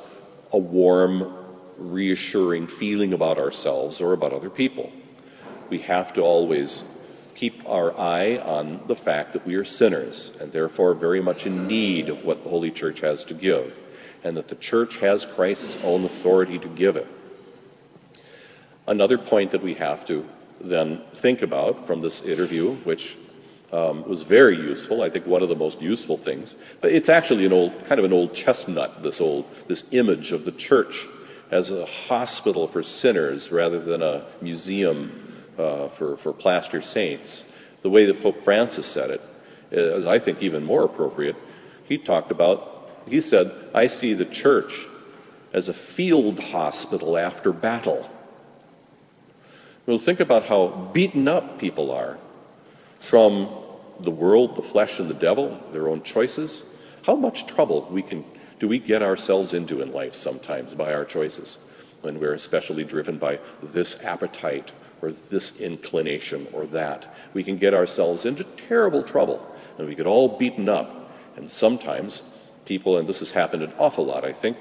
a 0.52 0.58
warm, 0.58 1.34
reassuring 1.76 2.66
feeling 2.66 3.12
about 3.12 3.38
ourselves 3.38 4.00
or 4.00 4.12
about 4.12 4.32
other 4.32 4.50
people. 4.50 4.92
We 5.70 5.78
have 5.80 6.12
to 6.14 6.22
always 6.22 6.84
keep 7.34 7.68
our 7.68 7.98
eye 7.98 8.38
on 8.38 8.80
the 8.86 8.96
fact 8.96 9.32
that 9.32 9.46
we 9.46 9.54
are 9.54 9.64
sinners 9.64 10.32
and 10.40 10.52
therefore 10.52 10.94
very 10.94 11.20
much 11.20 11.46
in 11.46 11.66
need 11.66 12.08
of 12.08 12.24
what 12.24 12.44
the 12.44 12.50
Holy 12.50 12.70
Church 12.70 13.00
has 13.00 13.24
to 13.24 13.34
give, 13.34 13.80
and 14.22 14.36
that 14.36 14.48
the 14.48 14.54
church 14.56 14.98
has 14.98 15.24
Christ's 15.24 15.78
own 15.82 16.04
authority 16.04 16.58
to 16.58 16.68
give 16.68 16.96
it. 16.96 17.08
Another 18.86 19.18
point 19.18 19.52
that 19.52 19.62
we 19.62 19.74
have 19.74 20.04
to 20.06 20.28
then 20.60 21.02
think 21.14 21.42
about 21.42 21.86
from 21.86 22.00
this 22.00 22.22
interview, 22.22 22.74
which 22.84 23.16
um, 23.72 24.04
was 24.04 24.22
very 24.22 24.56
useful. 24.56 25.02
I 25.02 25.10
think 25.10 25.26
one 25.26 25.42
of 25.42 25.48
the 25.48 25.56
most 25.56 25.80
useful 25.80 26.18
things. 26.18 26.56
But 26.80 26.92
it's 26.92 27.08
actually 27.08 27.46
an 27.46 27.52
old, 27.52 27.84
kind 27.86 27.98
of 27.98 28.04
an 28.04 28.12
old 28.12 28.34
chestnut. 28.34 29.02
This 29.02 29.20
old, 29.20 29.46
this 29.66 29.84
image 29.92 30.32
of 30.32 30.44
the 30.44 30.52
church 30.52 31.06
as 31.50 31.70
a 31.70 31.86
hospital 31.86 32.66
for 32.66 32.82
sinners 32.82 33.50
rather 33.50 33.80
than 33.80 34.02
a 34.02 34.24
museum 34.40 35.42
uh, 35.58 35.88
for 35.88 36.16
for 36.16 36.32
plaster 36.32 36.80
saints. 36.80 37.44
The 37.82 37.90
way 37.90 38.06
that 38.06 38.22
Pope 38.22 38.42
Francis 38.42 38.86
said 38.86 39.10
it 39.10 39.20
is, 39.70 40.06
I 40.06 40.18
think, 40.18 40.42
even 40.42 40.64
more 40.64 40.84
appropriate. 40.84 41.36
He 41.84 41.98
talked 41.98 42.30
about. 42.30 42.90
He 43.06 43.20
said, 43.20 43.50
"I 43.74 43.86
see 43.86 44.14
the 44.14 44.24
church 44.24 44.86
as 45.52 45.68
a 45.68 45.72
field 45.72 46.38
hospital 46.40 47.16
after 47.16 47.52
battle." 47.52 48.08
Well, 49.86 49.98
think 49.98 50.20
about 50.20 50.44
how 50.44 50.90
beaten 50.92 51.26
up 51.26 51.58
people 51.58 51.90
are 51.90 52.16
from 53.00 53.48
the 54.04 54.10
world, 54.10 54.56
the 54.56 54.62
flesh, 54.62 54.98
and 54.98 55.08
the 55.08 55.14
devil, 55.14 55.60
their 55.72 55.88
own 55.88 56.02
choices. 56.02 56.64
How 57.04 57.16
much 57.16 57.46
trouble 57.46 57.88
we 57.90 58.02
can 58.02 58.24
do 58.58 58.68
we 58.68 58.78
get 58.78 59.02
ourselves 59.02 59.54
into 59.54 59.82
in 59.82 59.92
life 59.92 60.14
sometimes 60.14 60.72
by 60.72 60.94
our 60.94 61.04
choices 61.04 61.58
when 62.02 62.20
we're 62.20 62.34
especially 62.34 62.84
driven 62.84 63.18
by 63.18 63.40
this 63.62 64.00
appetite 64.04 64.72
or 65.00 65.10
this 65.10 65.60
inclination 65.60 66.46
or 66.52 66.66
that. 66.66 67.12
We 67.34 67.42
can 67.42 67.58
get 67.58 67.74
ourselves 67.74 68.24
into 68.24 68.44
terrible 68.44 69.02
trouble 69.02 69.44
and 69.78 69.88
we 69.88 69.94
get 69.94 70.06
all 70.06 70.38
beaten 70.38 70.68
up. 70.68 71.10
And 71.36 71.50
sometimes 71.50 72.22
people, 72.66 72.98
and 72.98 73.08
this 73.08 73.18
has 73.18 73.30
happened 73.30 73.62
an 73.62 73.72
awful 73.78 74.06
lot, 74.06 74.24
I 74.24 74.32
think, 74.32 74.56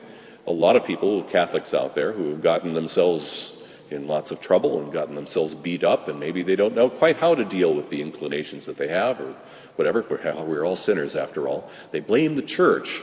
a 0.48 0.52
lot 0.52 0.76
of 0.76 0.86
people, 0.86 1.24
Catholics 1.24 1.74
out 1.74 1.94
there, 1.94 2.12
who 2.12 2.30
have 2.30 2.42
gotten 2.42 2.74
themselves 2.74 3.61
in 3.92 4.08
lots 4.08 4.32
of 4.32 4.40
trouble 4.40 4.82
and 4.82 4.92
gotten 4.92 5.16
themselves 5.16 5.54
beat 5.54 5.84
up, 5.84 6.08
and 6.08 6.20
maybe 6.20 6.44
they 6.44 6.56
don't 6.56 6.74
know 6.74 6.90
quite 6.90 7.18
how 7.18 7.36
to 7.36 7.44
deal 7.44 7.74
with 7.74 7.90
the 7.90 8.02
inclinations 8.02 8.66
that 8.66 8.78
they 8.78 8.88
have 8.88 9.20
or 9.20 9.36
whatever. 9.76 10.06
We're, 10.10 10.66
all 10.66 10.78
sinners 10.78 11.16
after 11.16 11.48
all. 11.48 11.70
They 11.92 12.00
blame 12.00 12.36
the 12.36 12.42
church. 12.42 13.02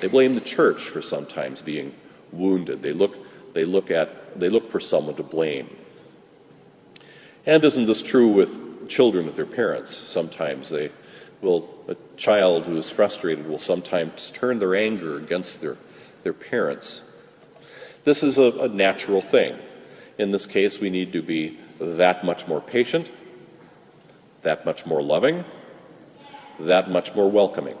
They 0.00 0.08
blame 0.08 0.34
the 0.34 0.40
church 0.40 0.82
for 0.82 1.00
sometimes 1.00 1.62
being 1.62 1.94
wounded. 2.32 2.82
They 2.82 2.92
look, 2.92 3.16
they 3.54 3.64
look 3.64 3.90
at, 3.90 4.38
they 4.38 4.48
look 4.48 4.68
for 4.68 4.80
someone 4.80 5.14
to 5.14 5.22
blame. 5.22 5.74
And 7.46 7.64
isn't 7.64 7.86
this 7.86 8.02
true 8.02 8.28
with 8.28 8.88
children 8.88 9.26
with 9.26 9.36
their 9.36 9.46
parents? 9.46 9.96
Sometimes 9.96 10.70
they 10.70 10.90
will, 11.40 11.68
a 11.86 11.96
child 12.16 12.64
who 12.64 12.76
is 12.76 12.90
frustrated 12.90 13.46
will 13.48 13.60
sometimes 13.60 14.30
turn 14.32 14.58
their 14.58 14.74
anger 14.74 15.16
against 15.16 15.60
their, 15.60 15.76
their 16.24 16.32
parents. 16.32 17.02
This 18.04 18.22
is 18.22 18.38
a, 18.38 18.50
a 18.60 18.68
natural 18.68 19.20
thing. 19.20 19.56
In 20.18 20.32
this 20.32 20.46
case, 20.46 20.80
we 20.80 20.90
need 20.90 21.12
to 21.12 21.22
be 21.22 21.58
that 21.78 22.24
much 22.24 22.48
more 22.48 22.60
patient, 22.60 23.08
that 24.42 24.66
much 24.66 24.84
more 24.84 25.00
loving, 25.00 25.44
that 26.58 26.90
much 26.90 27.14
more 27.14 27.30
welcoming. 27.30 27.76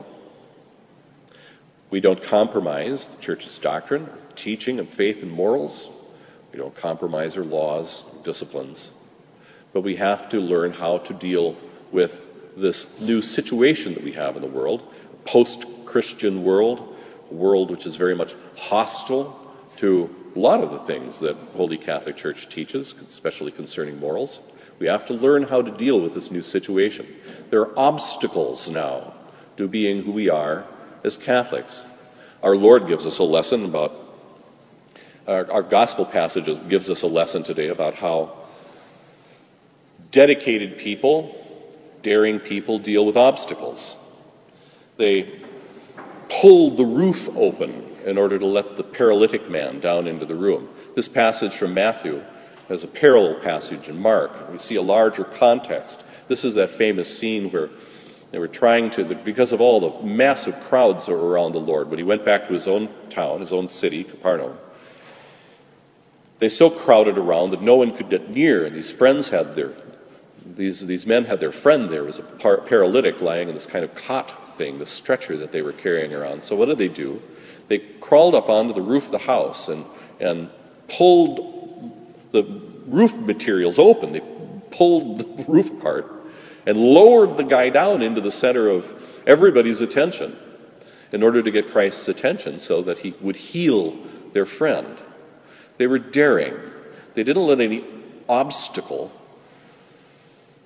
We 1.90 2.00
don't 2.00 2.22
compromise 2.22 3.08
the 3.08 3.20
church's 3.20 3.58
doctrine, 3.58 4.08
teaching, 4.36 4.78
and 4.78 4.88
faith 4.88 5.22
and 5.22 5.32
morals. 5.32 5.88
We 6.52 6.58
don't 6.58 6.76
compromise 6.76 7.36
our 7.36 7.44
laws, 7.44 8.04
disciplines. 8.22 8.92
But 9.72 9.80
we 9.80 9.96
have 9.96 10.28
to 10.28 10.40
learn 10.40 10.72
how 10.72 10.98
to 10.98 11.14
deal 11.14 11.56
with 11.90 12.30
this 12.56 13.00
new 13.00 13.20
situation 13.20 13.94
that 13.94 14.04
we 14.04 14.12
have 14.12 14.36
in 14.36 14.42
the 14.42 14.48
world, 14.48 14.82
post 15.24 15.64
Christian 15.86 16.44
world, 16.44 16.96
a 17.30 17.34
world 17.34 17.70
which 17.70 17.84
is 17.84 17.96
very 17.96 18.14
much 18.14 18.34
hostile 18.56 19.38
to 19.76 20.14
a 20.34 20.38
lot 20.38 20.62
of 20.62 20.70
the 20.70 20.78
things 20.78 21.18
that 21.20 21.36
Holy 21.54 21.78
Catholic 21.78 22.16
Church 22.16 22.48
teaches, 22.48 22.94
especially 23.08 23.50
concerning 23.50 23.98
morals. 23.98 24.40
We 24.78 24.86
have 24.86 25.06
to 25.06 25.14
learn 25.14 25.42
how 25.42 25.62
to 25.62 25.70
deal 25.70 26.00
with 26.00 26.14
this 26.14 26.30
new 26.30 26.42
situation. 26.42 27.06
There 27.50 27.62
are 27.62 27.78
obstacles 27.78 28.68
now 28.68 29.14
to 29.56 29.66
being 29.66 30.02
who 30.02 30.12
we 30.12 30.28
are 30.28 30.64
as 31.02 31.16
Catholics. 31.16 31.84
Our 32.42 32.56
Lord 32.56 32.86
gives 32.86 33.06
us 33.06 33.18
a 33.18 33.24
lesson 33.24 33.64
about, 33.64 33.92
our, 35.26 35.50
our 35.50 35.62
gospel 35.62 36.04
passage 36.04 36.46
gives 36.68 36.90
us 36.90 37.02
a 37.02 37.08
lesson 37.08 37.42
today 37.42 37.68
about 37.68 37.94
how 37.94 38.36
dedicated 40.12 40.78
people, 40.78 41.34
daring 42.02 42.38
people 42.38 42.78
deal 42.78 43.04
with 43.04 43.16
obstacles. 43.16 43.96
They 44.96 45.40
pulled 46.28 46.76
the 46.76 46.84
roof 46.84 47.28
open 47.34 47.87
in 48.08 48.16
order 48.16 48.38
to 48.38 48.46
let 48.46 48.76
the 48.76 48.82
paralytic 48.82 49.50
man 49.50 49.80
down 49.80 50.06
into 50.06 50.24
the 50.24 50.34
room. 50.34 50.68
This 50.94 51.08
passage 51.08 51.52
from 51.52 51.74
Matthew 51.74 52.24
has 52.68 52.82
a 52.82 52.88
parallel 52.88 53.40
passage 53.40 53.88
in 53.88 53.98
Mark. 53.98 54.50
We 54.50 54.58
see 54.58 54.76
a 54.76 54.82
larger 54.82 55.24
context. 55.24 56.02
This 56.26 56.44
is 56.44 56.54
that 56.54 56.70
famous 56.70 57.18
scene 57.18 57.50
where 57.50 57.68
they 58.30 58.38
were 58.38 58.48
trying 58.48 58.90
to, 58.90 59.04
because 59.04 59.52
of 59.52 59.60
all 59.60 59.80
the 59.80 60.06
massive 60.06 60.58
crowds 60.64 61.06
that 61.06 61.12
were 61.12 61.28
around 61.28 61.52
the 61.52 61.60
Lord, 61.60 61.90
when 61.90 61.98
he 61.98 62.04
went 62.04 62.24
back 62.24 62.48
to 62.48 62.54
his 62.54 62.66
own 62.66 62.88
town, 63.10 63.40
his 63.40 63.52
own 63.52 63.68
city, 63.68 64.04
Capernaum, 64.04 64.58
they 66.38 66.48
so 66.48 66.70
crowded 66.70 67.18
around 67.18 67.50
that 67.50 67.62
no 67.62 67.76
one 67.76 67.94
could 67.94 68.08
get 68.08 68.30
near, 68.30 68.64
and 68.64 68.74
these 68.74 68.92
friends 68.92 69.28
had 69.28 69.54
their, 69.54 69.72
these, 70.46 70.86
these 70.86 71.06
men 71.06 71.24
had 71.24 71.40
their 71.40 71.52
friend 71.52 71.90
there 71.90 72.04
was 72.04 72.18
a 72.18 72.22
par- 72.22 72.58
paralytic 72.58 73.20
lying 73.20 73.48
in 73.48 73.54
this 73.54 73.66
kind 73.66 73.84
of 73.84 73.94
cot 73.94 74.48
thing, 74.56 74.78
this 74.78 74.90
stretcher 74.90 75.36
that 75.36 75.52
they 75.52 75.62
were 75.62 75.72
carrying 75.72 76.14
around. 76.14 76.42
So 76.42 76.54
what 76.56 76.66
did 76.66 76.78
they 76.78 76.88
do? 76.88 77.20
They 77.68 77.78
crawled 77.78 78.34
up 78.34 78.48
onto 78.48 78.72
the 78.72 78.80
roof 78.80 79.06
of 79.06 79.12
the 79.12 79.18
house 79.18 79.68
and, 79.68 79.84
and 80.20 80.50
pulled 80.88 81.54
the 82.32 82.44
roof 82.86 83.18
materials 83.18 83.78
open. 83.78 84.12
They 84.12 84.22
pulled 84.70 85.18
the 85.18 85.44
roof 85.48 85.70
apart 85.70 86.12
and 86.66 86.78
lowered 86.78 87.36
the 87.36 87.44
guy 87.44 87.70
down 87.70 88.02
into 88.02 88.20
the 88.20 88.30
center 88.30 88.68
of 88.68 89.22
everybody's 89.26 89.80
attention 89.80 90.36
in 91.12 91.22
order 91.22 91.42
to 91.42 91.50
get 91.50 91.70
Christ's 91.70 92.08
attention 92.08 92.58
so 92.58 92.82
that 92.82 92.98
he 92.98 93.14
would 93.20 93.36
heal 93.36 93.96
their 94.32 94.46
friend. 94.46 94.98
They 95.78 95.86
were 95.86 95.98
daring. 95.98 96.54
They 97.14 97.24
didn't 97.24 97.46
let 97.46 97.60
any 97.60 97.84
obstacle 98.28 99.12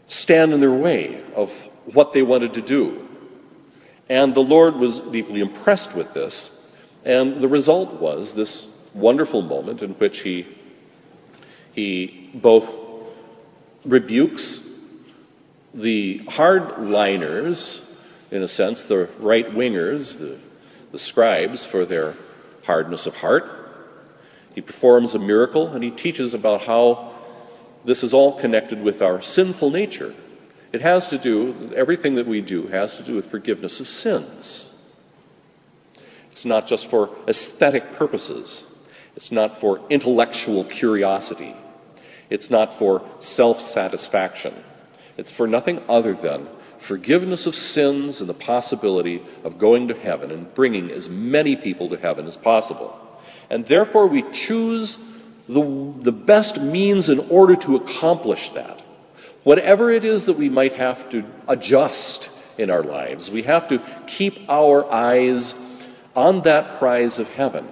stand 0.08 0.52
in 0.52 0.60
their 0.60 0.72
way 0.72 1.22
of 1.34 1.50
what 1.86 2.12
they 2.12 2.22
wanted 2.22 2.54
to 2.54 2.62
do. 2.62 3.08
And 4.08 4.34
the 4.34 4.42
Lord 4.42 4.76
was 4.76 5.00
deeply 5.00 5.40
impressed 5.40 5.94
with 5.94 6.12
this. 6.12 6.58
And 7.04 7.40
the 7.40 7.48
result 7.48 7.94
was 7.94 8.34
this 8.34 8.68
wonderful 8.94 9.42
moment 9.42 9.82
in 9.82 9.92
which 9.92 10.20
he, 10.20 10.46
he 11.74 12.30
both 12.34 12.80
rebukes 13.84 14.68
the 15.74 16.20
hardliners, 16.26 17.88
in 18.30 18.42
a 18.42 18.48
sense, 18.48 18.84
the 18.84 19.08
right 19.18 19.46
wingers, 19.46 20.18
the, 20.18 20.38
the 20.90 20.98
scribes, 20.98 21.64
for 21.64 21.84
their 21.84 22.14
hardness 22.64 23.06
of 23.06 23.16
heart. 23.16 23.44
He 24.54 24.60
performs 24.60 25.14
a 25.14 25.18
miracle 25.18 25.68
and 25.68 25.82
he 25.82 25.90
teaches 25.90 26.34
about 26.34 26.62
how 26.62 27.14
this 27.84 28.04
is 28.04 28.14
all 28.14 28.38
connected 28.38 28.82
with 28.82 29.02
our 29.02 29.20
sinful 29.20 29.70
nature. 29.70 30.14
It 30.72 30.80
has 30.82 31.08
to 31.08 31.18
do, 31.18 31.72
everything 31.74 32.14
that 32.14 32.26
we 32.26 32.40
do 32.40 32.66
has 32.68 32.96
to 32.96 33.02
do 33.02 33.14
with 33.14 33.26
forgiveness 33.26 33.80
of 33.80 33.88
sins. 33.88 34.71
It's 36.32 36.44
not 36.44 36.66
just 36.66 36.88
for 36.88 37.10
aesthetic 37.28 37.92
purposes, 37.92 38.64
it's 39.14 39.30
not 39.30 39.60
for 39.60 39.80
intellectual 39.90 40.64
curiosity, 40.64 41.54
it's 42.30 42.50
not 42.50 42.76
for 42.76 43.02
self 43.20 43.60
satisfaction. 43.60 44.54
It's 45.18 45.30
for 45.30 45.46
nothing 45.46 45.82
other 45.90 46.14
than 46.14 46.48
forgiveness 46.78 47.46
of 47.46 47.54
sins 47.54 48.20
and 48.20 48.28
the 48.28 48.34
possibility 48.34 49.22
of 49.44 49.58
going 49.58 49.88
to 49.88 49.94
heaven 49.94 50.30
and 50.30 50.52
bringing 50.54 50.90
as 50.90 51.08
many 51.08 51.54
people 51.54 51.90
to 51.90 51.96
heaven 51.96 52.26
as 52.26 52.36
possible. 52.36 52.98
And 53.50 53.66
therefore, 53.66 54.06
we 54.06 54.22
choose 54.32 54.98
the, 55.48 55.62
the 56.00 56.12
best 56.12 56.60
means 56.60 57.08
in 57.08 57.20
order 57.30 57.54
to 57.56 57.76
accomplish 57.76 58.48
that. 58.50 58.80
Whatever 59.44 59.90
it 59.90 60.04
is 60.04 60.24
that 60.26 60.38
we 60.38 60.48
might 60.48 60.72
have 60.72 61.08
to 61.10 61.24
adjust 61.46 62.30
in 62.58 62.70
our 62.70 62.82
lives, 62.82 63.30
we 63.30 63.42
have 63.42 63.68
to 63.68 63.80
keep 64.06 64.40
our 64.48 64.90
eyes 64.90 65.54
on 66.14 66.42
that 66.42 66.78
prize 66.78 67.18
of 67.18 67.32
heaven 67.34 67.68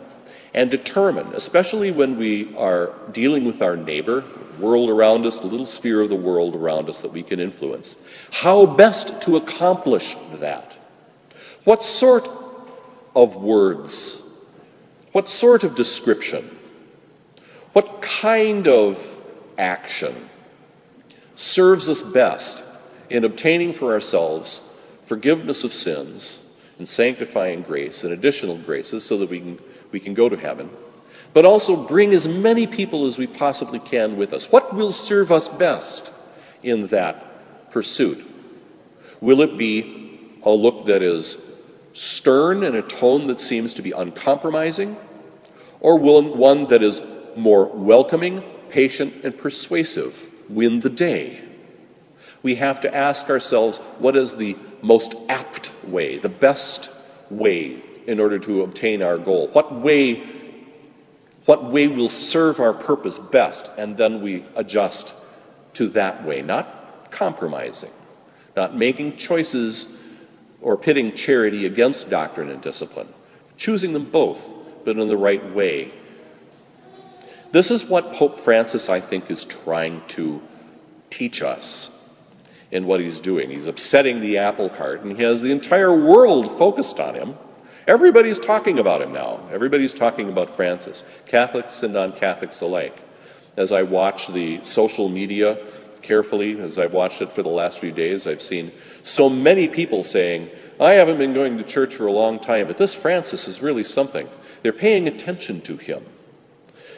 and 0.55 0.71
determine, 0.71 1.29
especially 1.35 1.91
when 1.91 2.17
we 2.17 2.55
are 2.57 2.93
dealing 3.13 3.45
with 3.45 3.63
our 3.63 3.77
neighbor, 3.77 4.25
world 4.59 4.91
around 4.91 5.25
us, 5.27 5.39
the 5.39 5.47
little 5.47 5.67
sphere 5.67 6.01
of 6.01 6.09
the 6.09 6.17
world 6.17 6.55
around 6.55 6.89
us 6.89 7.03
that 7.03 7.13
we 7.13 7.23
can 7.23 7.41
influence, 7.41 7.97
how 8.31 8.67
best 8.67 9.23
to 9.23 9.37
accomplish 9.37 10.17
that. 10.35 10.77
What 11.65 11.83
sort 11.83 12.29
of 13.15 13.37
words, 13.37 14.23
what 15.13 15.29
sort 15.29 15.65
of 15.65 15.75
description, 15.75 16.59
what 17.73 18.03
kind 18.03 18.67
of 18.67 19.21
action 19.57 20.29
serves 21.37 21.89
us 21.89 22.03
best 22.03 22.63
in 23.09 23.25
obtaining 23.25 23.73
for 23.73 23.93
ourselves 23.93 24.63
forgiveness 25.05 25.65
of 25.65 25.73
sins 25.73 26.47
and 26.81 26.89
sanctifying 26.89 27.61
grace 27.61 28.05
and 28.05 28.13
additional 28.15 28.57
graces 28.57 29.05
so 29.05 29.19
that 29.19 29.29
we 29.29 29.39
can, 29.39 29.59
we 29.93 30.01
can 30.01 30.15
go 30.15 30.31
to 30.31 30.37
heaven, 30.37 30.71
but 31.35 31.45
also 31.45 31.77
bring 31.77 32.15
as 32.15 32.27
many 32.27 32.67
people 32.67 33.05
as 33.05 33.19
we 33.19 33.27
possibly 33.27 33.79
can 33.79 34.17
with 34.17 34.33
us. 34.33 34.51
What 34.51 34.75
will 34.75 34.91
serve 34.91 35.31
us 35.31 35.47
best 35.47 36.11
in 36.63 36.87
that 36.87 37.71
pursuit? 37.71 38.27
Will 39.21 39.43
it 39.43 39.59
be 39.59 40.33
a 40.43 40.49
look 40.49 40.87
that 40.87 41.03
is 41.03 41.37
stern 41.93 42.65
and 42.65 42.75
a 42.75 42.83
tone 42.83 43.27
that 43.27 43.43
seems 43.43 43.75
to 43.75 43.83
be 43.83 43.91
uncompromising? 43.91 44.97
Or 45.81 45.99
will 45.99 46.35
one 46.35 46.67
that 46.69 46.83
is 46.83 47.03
more 47.37 47.67
welcoming, 47.67 48.43
patient, 48.71 49.23
and 49.23 49.37
persuasive 49.37 50.33
win 50.49 50.81
the 50.81 50.89
day? 50.89 51.43
We 52.43 52.55
have 52.57 52.81
to 52.81 52.95
ask 52.95 53.29
ourselves 53.29 53.79
what 53.99 54.17
is 54.17 54.37
the 54.37 54.57
most 54.83 55.15
apt 55.29 55.71
way, 55.85 56.19
the 56.19 56.29
best 56.29 56.91
way 57.31 57.83
in 58.07 58.19
order 58.19 58.39
to 58.39 58.63
obtain 58.63 59.03
our 59.03 59.19
goal? 59.19 59.49
What 59.49 59.75
way, 59.75 60.23
what 61.45 61.65
way 61.71 61.89
will 61.89 62.09
serve 62.09 62.61
our 62.61 62.73
purpose 62.73 63.19
best? 63.19 63.71
And 63.77 63.97
then 63.97 64.23
we 64.23 64.45
adjust 64.57 65.15
to 65.75 65.89
that 65.91 66.25
way, 66.25 66.43
not 66.43 67.11
compromising, 67.11 67.93
not 68.57 68.77
making 68.77 69.17
choices 69.17 69.97
or 70.61 70.77
pitting 70.77 71.15
charity 71.15 71.67
against 71.67 72.11
doctrine 72.11 72.51
and 72.51 72.61
discipline, 72.61 73.09
choosing 73.57 73.93
them 73.93 74.05
both, 74.05 74.45
but 74.85 74.97
in 74.99 75.09
the 75.09 75.17
right 75.17 75.55
way. 75.55 75.93
This 77.53 77.71
is 77.71 77.85
what 77.85 78.13
Pope 78.13 78.39
Francis, 78.39 78.89
I 78.89 79.01
think, 79.01 79.31
is 79.31 79.45
trying 79.45 80.03
to 80.09 80.41
teach 81.11 81.43
us 81.43 81.97
in 82.71 82.87
what 82.87 83.01
he's 83.01 83.21
doing. 83.21 83.51
He's 83.51 83.67
upsetting 83.67 84.21
the 84.21 84.39
apple 84.39 84.69
cart, 84.69 85.03
and 85.03 85.17
he 85.17 85.23
has 85.23 85.43
the 85.43 85.51
entire 85.51 85.95
world 85.95 86.51
focused 86.57 87.01
on 87.01 87.15
him. 87.15 87.37
Everybody's 87.87 88.39
talking 88.39 88.79
about 88.79 89.03
him 89.03 89.13
now. 89.13 89.41
Everybody's 89.53 89.93
talking 89.93 90.29
about 90.29 90.55
Francis, 90.55 91.05
Catholics 91.27 91.83
and 91.83 91.95
non 91.95 92.13
Catholics 92.13 92.61
alike. 92.61 92.97
As 93.57 93.73
I 93.73 93.83
watch 93.83 94.29
the 94.29 94.63
social 94.63 95.09
media 95.09 95.59
carefully, 96.03 96.61
as 96.61 96.79
I've 96.79 96.93
watched 96.93 97.21
it 97.21 97.33
for 97.33 97.43
the 97.43 97.49
last 97.49 97.79
few 97.79 97.91
days, 97.91 98.27
I've 98.27 98.43
seen 98.43 98.71
so 99.03 99.29
many 99.29 99.67
people 99.67 100.05
saying, 100.05 100.51
I 100.79 100.93
haven't 100.93 101.19
been 101.19 101.35
going 101.35 101.59
to 101.59 101.65
church 101.65 101.97
for 101.97 102.07
a 102.07 102.13
long 102.13 102.39
time, 102.39 102.67
but 102.67 102.79
this 102.79 102.95
Francis 102.95 103.49
is 103.49 103.61
really 103.61 103.85
something. 103.85 104.29
They're 104.63 104.73
paying 104.73 105.09
attention 105.09 105.61
to 105.63 105.77
him. 105.77 106.05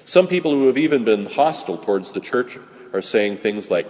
Some 0.04 0.26
people 0.26 0.52
who 0.52 0.66
have 0.66 0.78
even 0.78 1.04
been 1.04 1.26
hostile 1.26 1.78
towards 1.78 2.10
the 2.10 2.20
church 2.20 2.58
are 2.92 3.02
saying 3.02 3.38
things 3.38 3.70
like, 3.70 3.88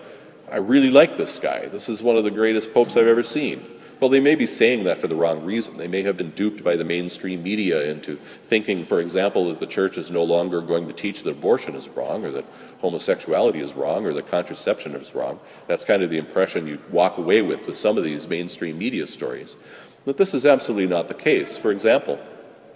I 0.52 0.58
really 0.58 0.90
like 0.90 1.16
this 1.16 1.38
guy. 1.38 1.64
This 1.68 1.88
is 1.88 2.02
one 2.02 2.18
of 2.18 2.24
the 2.24 2.30
greatest 2.30 2.74
popes 2.74 2.94
I've 2.98 3.06
ever 3.06 3.22
seen. 3.22 3.64
Well, 4.00 4.10
they 4.10 4.20
may 4.20 4.34
be 4.34 4.44
saying 4.44 4.84
that 4.84 4.98
for 4.98 5.06
the 5.06 5.14
wrong 5.14 5.46
reason. 5.46 5.78
They 5.78 5.88
may 5.88 6.02
have 6.02 6.18
been 6.18 6.32
duped 6.32 6.62
by 6.62 6.76
the 6.76 6.84
mainstream 6.84 7.42
media 7.42 7.90
into 7.90 8.18
thinking, 8.42 8.84
for 8.84 9.00
example, 9.00 9.48
that 9.48 9.60
the 9.60 9.66
church 9.66 9.96
is 9.96 10.10
no 10.10 10.22
longer 10.24 10.60
going 10.60 10.86
to 10.88 10.92
teach 10.92 11.22
that 11.22 11.30
abortion 11.30 11.74
is 11.74 11.88
wrong, 11.88 12.26
or 12.26 12.30
that 12.32 12.44
homosexuality 12.82 13.60
is 13.60 13.72
wrong, 13.72 14.04
or 14.04 14.12
that 14.12 14.26
contraception 14.26 14.94
is 14.94 15.14
wrong. 15.14 15.40
That's 15.68 15.86
kind 15.86 16.02
of 16.02 16.10
the 16.10 16.18
impression 16.18 16.66
you 16.66 16.78
walk 16.90 17.16
away 17.16 17.40
with 17.40 17.66
with 17.66 17.78
some 17.78 17.96
of 17.96 18.04
these 18.04 18.28
mainstream 18.28 18.76
media 18.76 19.06
stories. 19.06 19.56
But 20.04 20.18
this 20.18 20.34
is 20.34 20.44
absolutely 20.44 20.88
not 20.88 21.08
the 21.08 21.14
case. 21.14 21.56
For 21.56 21.70
example, 21.70 22.18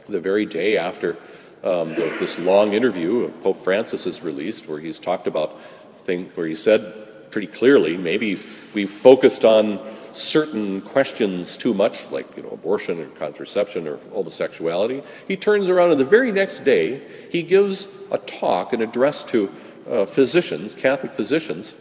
the 0.09 0.21
very 0.21 0.47
day 0.47 0.79
after 0.79 1.19
um, 1.63 1.91
the, 1.91 2.17
this 2.21 2.39
long 2.39 2.73
interview 2.73 3.25
of 3.25 3.43
Pope 3.43 3.59
Francis 3.59 4.07
is 4.07 4.23
released, 4.23 4.67
where 4.67 4.79
he's 4.79 4.99
talked 4.99 5.27
about 5.27 5.61
things, 6.07 6.35
where 6.37 6.47
he 6.47 6.55
said 6.55 7.06
pretty 7.37 7.53
clearly, 7.53 7.99
maybe 7.99 8.41
we've 8.73 8.89
focused 8.89 9.45
on 9.45 9.79
certain 10.15 10.81
questions 10.81 11.59
too 11.59 11.75
much, 11.75 12.11
like 12.11 12.27
you 12.35 12.43
know, 12.43 12.49
abortion 12.49 12.99
or 12.99 13.05
contraception 13.09 13.87
or 13.87 13.99
homosexuality. 14.11 15.03
He 15.29 15.37
turns 15.37 15.69
around 15.69 15.91
and 15.91 16.01
the 16.01 16.07
very 16.07 16.33
next 16.33 16.65
day 16.65 17.03
he 17.31 17.43
gives 17.43 17.89
a 18.11 18.17
talk, 18.17 18.73
an 18.73 18.81
address 18.81 19.23
to 19.25 19.53
uh, 19.87 20.07
physicians, 20.07 20.75
Catholic 20.75 21.13
physicians, 21.13 21.75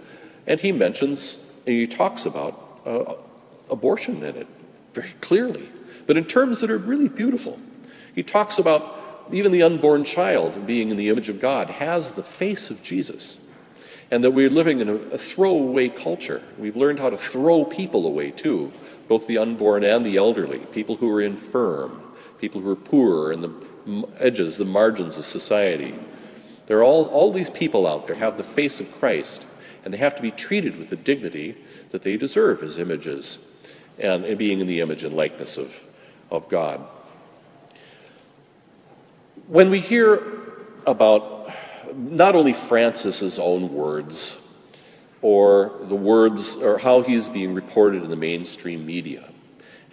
and 0.45 0.59
he 0.59 0.73
mentions 0.73 1.49
and 1.65 1.73
he 1.77 1.87
talks 1.87 2.25
about 2.25 2.81
uh, 2.85 3.13
abortion 3.69 4.23
in 4.25 4.35
it 4.35 4.47
very 4.93 5.13
clearly, 5.21 5.69
but 6.05 6.17
in 6.17 6.25
terms 6.25 6.59
that 6.59 6.69
are 6.69 6.77
really 6.77 7.07
beautiful. 7.07 7.57
He 8.13 8.23
talks 8.23 8.59
about 8.59 9.29
even 9.31 9.53
the 9.53 9.63
unborn 9.63 10.03
child 10.03 10.67
being 10.67 10.89
in 10.89 10.97
the 10.97 11.07
image 11.07 11.29
of 11.29 11.39
God 11.39 11.69
has 11.69 12.11
the 12.11 12.23
face 12.23 12.69
of 12.69 12.83
Jesus 12.83 13.39
and 14.15 14.23
that 14.23 14.31
we're 14.31 14.49
living 14.49 14.79
in 14.79 14.87
a, 14.87 14.95
a 14.95 15.17
throwaway 15.17 15.89
culture. 15.89 16.41
We've 16.57 16.77
learned 16.77 16.99
how 16.99 17.09
to 17.09 17.17
throw 17.17 17.65
people 17.65 18.07
away 18.07 18.31
too, 18.31 18.71
both 19.09 19.27
the 19.27 19.39
unborn 19.39 19.83
and 19.83 20.05
the 20.05 20.15
elderly, 20.15 20.59
people 20.59 20.95
who 20.95 21.13
are 21.13 21.21
infirm, 21.21 22.01
people 22.39 22.61
who 22.61 22.69
are 22.69 22.77
poor 22.77 23.33
and 23.33 23.43
the 23.43 24.07
edges, 24.17 24.55
the 24.55 24.63
margins 24.63 25.17
of 25.17 25.25
society. 25.25 25.93
There 26.67 26.77
are 26.77 26.83
all, 26.83 27.07
all 27.07 27.33
these 27.33 27.49
people 27.49 27.85
out 27.85 28.05
there 28.05 28.15
have 28.15 28.37
the 28.37 28.45
face 28.45 28.79
of 28.79 28.89
Christ, 28.99 29.45
and 29.83 29.93
they 29.93 29.97
have 29.97 30.15
to 30.15 30.21
be 30.21 30.31
treated 30.31 30.77
with 30.77 30.89
the 30.89 30.95
dignity 30.95 31.57
that 31.91 32.03
they 32.03 32.15
deserve 32.15 32.63
as 32.63 32.77
images 32.77 33.39
and, 33.99 34.23
and 34.23 34.37
being 34.37 34.61
in 34.61 34.67
the 34.67 34.79
image 34.79 35.03
and 35.03 35.13
likeness 35.13 35.57
of, 35.57 35.77
of 36.31 36.47
God. 36.47 36.79
When 39.49 39.69
we 39.69 39.81
hear 39.81 40.23
about 40.87 41.51
not 41.95 42.35
only 42.35 42.53
Francis's 42.53 43.39
own 43.39 43.73
words 43.73 44.39
or 45.21 45.79
the 45.83 45.95
words 45.95 46.55
or 46.55 46.77
how 46.77 47.01
he's 47.01 47.29
being 47.29 47.53
reported 47.53 48.03
in 48.03 48.09
the 48.09 48.15
mainstream 48.15 48.85
media. 48.85 49.27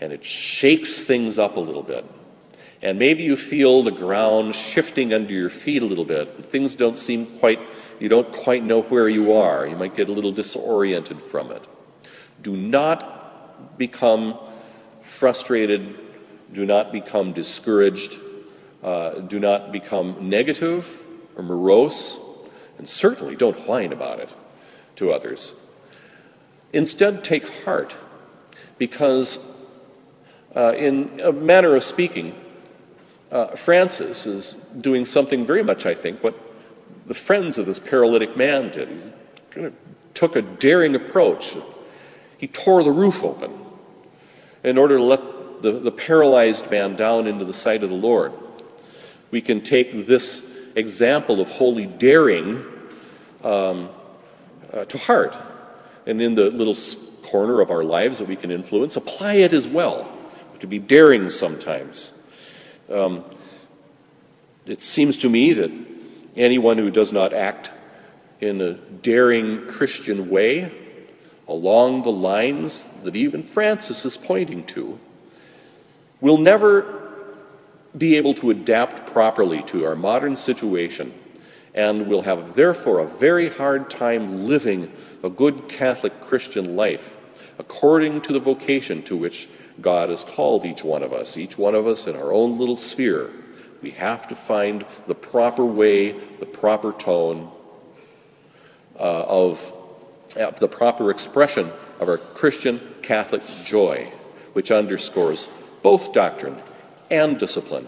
And 0.01 0.13
it 0.13 0.25
shakes 0.25 1.03
things 1.03 1.39
up 1.39 1.57
a 1.57 1.61
little 1.61 1.83
bit. 1.83 2.05
And 2.83 2.99
maybe 2.99 3.23
you 3.23 3.37
feel 3.37 3.85
the 3.85 3.93
ground 3.93 4.57
shifting 4.57 5.15
under 5.15 5.33
your 5.33 5.51
feet 5.51 5.83
a 5.83 5.87
little 5.87 6.05
bit. 6.05 6.51
Things 6.51 6.75
don't 6.75 6.99
seem 6.99 7.27
quite, 7.39 7.61
you 8.01 8.09
don't 8.09 8.33
quite 8.33 8.65
know 8.65 8.83
where 8.83 9.09
you 9.09 9.35
are. 9.35 9.67
You 9.67 9.77
might 9.77 9.95
get 9.95 10.09
a 10.09 10.13
little 10.13 10.33
disoriented 10.33 11.23
from 11.23 11.53
it. 11.53 11.65
Do 12.43 12.57
not 12.57 13.79
become 13.79 14.37
frustrated. 15.03 15.97
Do 16.53 16.67
not 16.67 16.91
become 16.91 17.33
discouraged. 17.33 18.19
Uh, 18.83 19.21
do 19.21 19.39
not 19.39 19.71
become 19.71 20.29
negative 20.29 21.02
or 21.37 21.43
morose, 21.43 22.19
and 22.79 22.89
certainly 22.89 23.37
don't 23.37 23.67
whine 23.67 23.93
about 23.93 24.21
it 24.21 24.31
to 24.97 25.13
others. 25.13 25.53
Instead, 26.73 27.23
take 27.23 27.47
heart, 27.65 27.95
because 28.79 29.39
uh, 30.57 30.73
in 30.77 31.21
a 31.21 31.33
manner 31.33 31.77
of 31.77 31.85
speaking, 31.85 32.35
uh, 33.31 33.49
Francis 33.57 34.27
is 34.27 34.55
doing 34.81 35.05
something 35.05 35.47
very 35.47 35.63
much, 35.63 35.87
I 35.87 35.95
think, 35.95 36.23
what 36.23 36.39
the 37.07 37.15
friends 37.15 37.59
of 37.59 37.67
this 37.67 37.79
paralytic 37.79 38.37
man 38.37 38.71
did. 38.71 38.89
He 38.89 38.97
kind 39.51 39.67
of 39.67 39.75
took 40.15 40.37
a 40.37 40.43
daring 40.43 40.95
approach. 40.95 41.57
He 42.39 42.47
tore 42.49 42.83
the 42.83 42.93
roof 42.93 43.25
open 43.25 43.53
in 44.63 44.79
order 44.79 44.99
to 44.99 45.03
let 45.03 45.63
the, 45.63 45.73
the 45.73 45.93
paralyzed 45.93 46.71
man 46.71 46.97
down 46.97 47.27
into 47.27 47.45
the 47.45 47.55
sight 47.55 47.83
of 47.83 47.91
the 47.91 47.97
Lord. 47.97 48.37
We 49.31 49.41
can 49.41 49.63
take 49.63 50.07
this 50.07 50.52
example 50.75 51.41
of 51.41 51.51
holy 51.51 51.87
daring 51.87 52.65
um, 53.43 53.89
uh, 54.73 54.85
to 54.87 54.99
heart. 54.99 55.37
And 56.07 56.21
in 56.21 56.35
the 56.35 56.51
little 56.51 56.77
corner 57.23 57.61
of 57.61 57.71
our 57.71 57.85
lives 57.85 58.19
that 58.19 58.29
we 58.29 58.37
can 58.37 58.51
influence, 58.51 58.97
apply 58.97 59.35
it 59.35 59.53
as 59.53 59.69
well. 59.69 60.11
To 60.61 60.67
be 60.67 60.79
daring 60.79 61.29
sometimes. 61.29 62.13
Um, 62.89 63.25
it 64.65 64.81
seems 64.81 65.17
to 65.19 65.29
me 65.29 65.55
that 65.55 65.73
anyone 66.37 66.79
who 66.79 66.91
does 66.91 67.13
not 67.13 67.33
act 67.33 67.73
in 68.41 68.61
a 68.61 68.75
daring 68.75 69.67
Christian 69.67 70.31
way, 70.31 70.71
along 71.49 72.05
the 72.05 72.13
lines 72.13 72.85
that 73.03 73.17
even 73.17 73.43
Francis 73.43 74.05
is 74.05 74.17
pointing 74.17 74.65
to, 74.67 75.01
will 76.21 76.39
never 76.39 77.02
be 77.97 78.17
able 78.17 78.35
to 78.35 78.51
adapt 78.51 79.07
properly 79.13 79.63
to 79.65 79.85
our 79.85 79.95
modern 79.95 80.37
situation 80.37 81.13
and 81.75 82.07
will 82.07 82.23
have 82.23 82.55
therefore 82.55 83.01
a 83.01 83.07
very 83.07 83.49
hard 83.49 83.91
time 83.91 84.47
living 84.47 84.91
a 85.23 85.31
good 85.31 85.69
Catholic 85.69 86.21
Christian 86.21 86.77
life 86.77 87.15
according 87.59 88.21
to 88.23 88.33
the 88.33 88.41
vocation 88.41 89.03
to 89.05 89.17
which 89.17 89.49
God 89.81 90.11
has 90.11 90.25
called 90.25 90.65
each 90.65 90.85
one 90.85 91.03
of 91.03 91.13
us, 91.13 91.37
each 91.37 91.57
one 91.57 91.75
of 91.75 91.87
us 91.87 92.07
in 92.07 92.17
our 92.17 92.33
own 92.33 92.59
little 92.59 92.77
sphere. 92.77 93.31
We 93.81 93.91
have 93.93 94.29
to 94.29 94.35
find 94.35 94.85
the 95.07 95.15
proper 95.15 95.65
way, 95.65 96.13
the 96.13 96.47
proper 96.47 96.93
tone 96.93 97.51
uh, 98.97 98.99
of 98.99 99.75
uh, 100.39 100.51
the 100.51 100.69
proper 100.69 101.11
expression 101.11 101.71
of 102.01 102.09
our 102.09 102.19
Christian 102.19 102.81
Catholic 103.03 103.43
joy, 103.65 104.11
which 104.53 104.71
underscores 104.71 105.49
both 105.83 106.13
doctrine 106.13 106.57
and 107.13 107.39
discipline. 107.39 107.87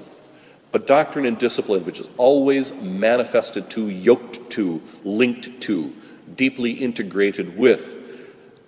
But 0.71 0.87
doctrine 0.87 1.25
and 1.25 1.39
discipline, 1.39 1.85
which 1.85 1.99
is 1.99 2.09
always 2.17 2.73
manifested 2.75 3.71
to, 3.71 3.89
yoked 3.89 4.51
to, 4.51 4.83
linked 5.03 5.61
to, 5.63 5.93
deeply 6.37 6.73
integrated 6.73 7.57
with 7.57 7.95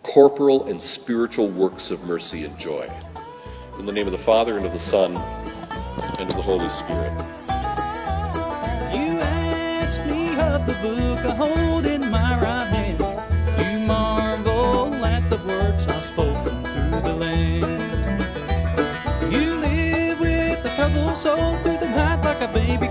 corporal 0.02 0.66
and 0.68 0.80
spiritual 0.80 1.48
works 1.48 1.90
of 1.90 2.04
mercy 2.04 2.44
and 2.44 2.58
joy. 2.58 2.90
In 3.78 3.86
the 3.86 3.92
name 3.92 4.06
of 4.06 4.12
the 4.12 4.18
Father, 4.18 4.56
and 4.56 4.64
of 4.64 4.72
the 4.72 4.78
Son, 4.78 5.14
and 5.16 6.30
of 6.30 6.36
the 6.36 6.42
Holy 6.42 6.70
Spirit. 6.70 7.45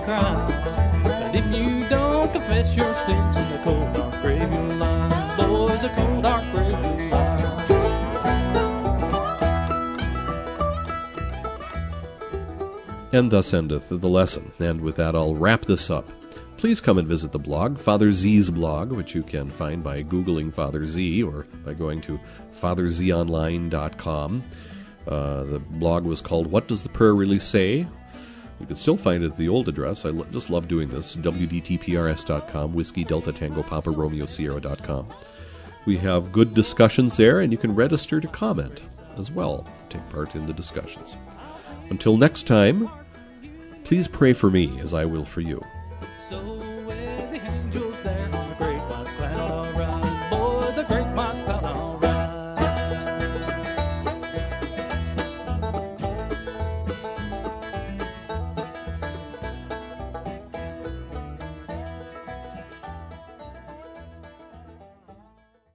But 0.06 1.34
if 1.34 1.46
you 1.52 1.88
don't 1.90 2.32
confess 2.32 2.76
your 2.78 2.94
sins 3.06 3.38
in 3.38 3.50
the 3.50 3.60
cold 3.64 3.92
dark 3.94 4.22
grave, 4.22 4.54
you'll 4.54 4.76
lie. 4.76 5.36
Boys, 5.38 5.84
a 5.84 5.90
cold 5.90 6.22
dark 6.22 6.44
grave. 6.52 6.76
And 13.12 13.32
thus 13.32 13.54
endeth 13.54 13.90
the 13.90 14.10
lesson. 14.10 14.52
And 14.60 14.82
with 14.82 14.98
that, 14.98 15.16
I'll 15.16 15.36
wrap 15.36 15.66
this 15.66 15.90
up. 15.90 16.08
Please 16.58 16.80
come 16.80 16.98
and 16.98 17.08
visit 17.08 17.32
the 17.32 17.40
blog, 17.40 17.80
Father 17.80 18.12
Z's 18.12 18.52
blog, 18.52 18.92
which 18.92 19.16
you 19.16 19.24
can 19.24 19.50
find 19.50 19.84
by 19.84 20.04
Googling 20.04 20.54
Father 20.54 20.86
Z 20.86 21.24
or 21.24 21.48
by 21.64 21.74
going 21.74 22.02
to 22.02 22.20
FatherZOnline.com. 22.54 24.44
Uh, 25.08 25.44
the 25.44 25.60
blog 25.60 26.04
was 26.04 26.22
called 26.22 26.48
What 26.48 26.68
Does 26.68 26.84
the 26.84 26.90
Prayer 26.90 27.16
Really 27.16 27.40
Say? 27.40 27.88
You 28.60 28.66
can 28.66 28.76
still 28.76 28.98
find 28.98 29.24
it 29.24 29.32
at 29.32 29.38
the 29.38 29.50
old 29.50 29.68
address. 29.68 30.06
I 30.06 30.12
just 30.32 30.50
love 30.50 30.68
doing 30.68 30.88
this 30.90 31.16
WDTPRS.com, 31.16 32.74
Whiskey 32.74 33.04
Delta 33.04 33.32
Tango 33.32 33.64
Papa 33.64 33.92
Romeo 33.92 34.26
Sierra.com. 34.26 35.08
We 35.86 35.98
have 35.98 36.32
good 36.32 36.54
discussions 36.54 37.18
there, 37.18 37.42
and 37.42 37.52
you 37.52 37.58
can 37.58 37.76
register 37.76 38.20
to 38.20 38.28
comment 38.28 38.84
as 39.18 39.32
well, 39.32 39.68
take 39.90 40.08
part 40.10 40.36
in 40.36 40.46
the 40.46 40.54
discussions. 40.54 41.16
Until 41.90 42.18
next 42.18 42.44
time, 42.44 42.90
please 43.84 44.08
pray 44.08 44.34
for 44.34 44.50
me 44.50 44.80
as 44.80 44.94
I 44.94 45.06
will 45.06 45.26
for 45.26 45.42
you. 45.42 45.64
So 46.30 46.75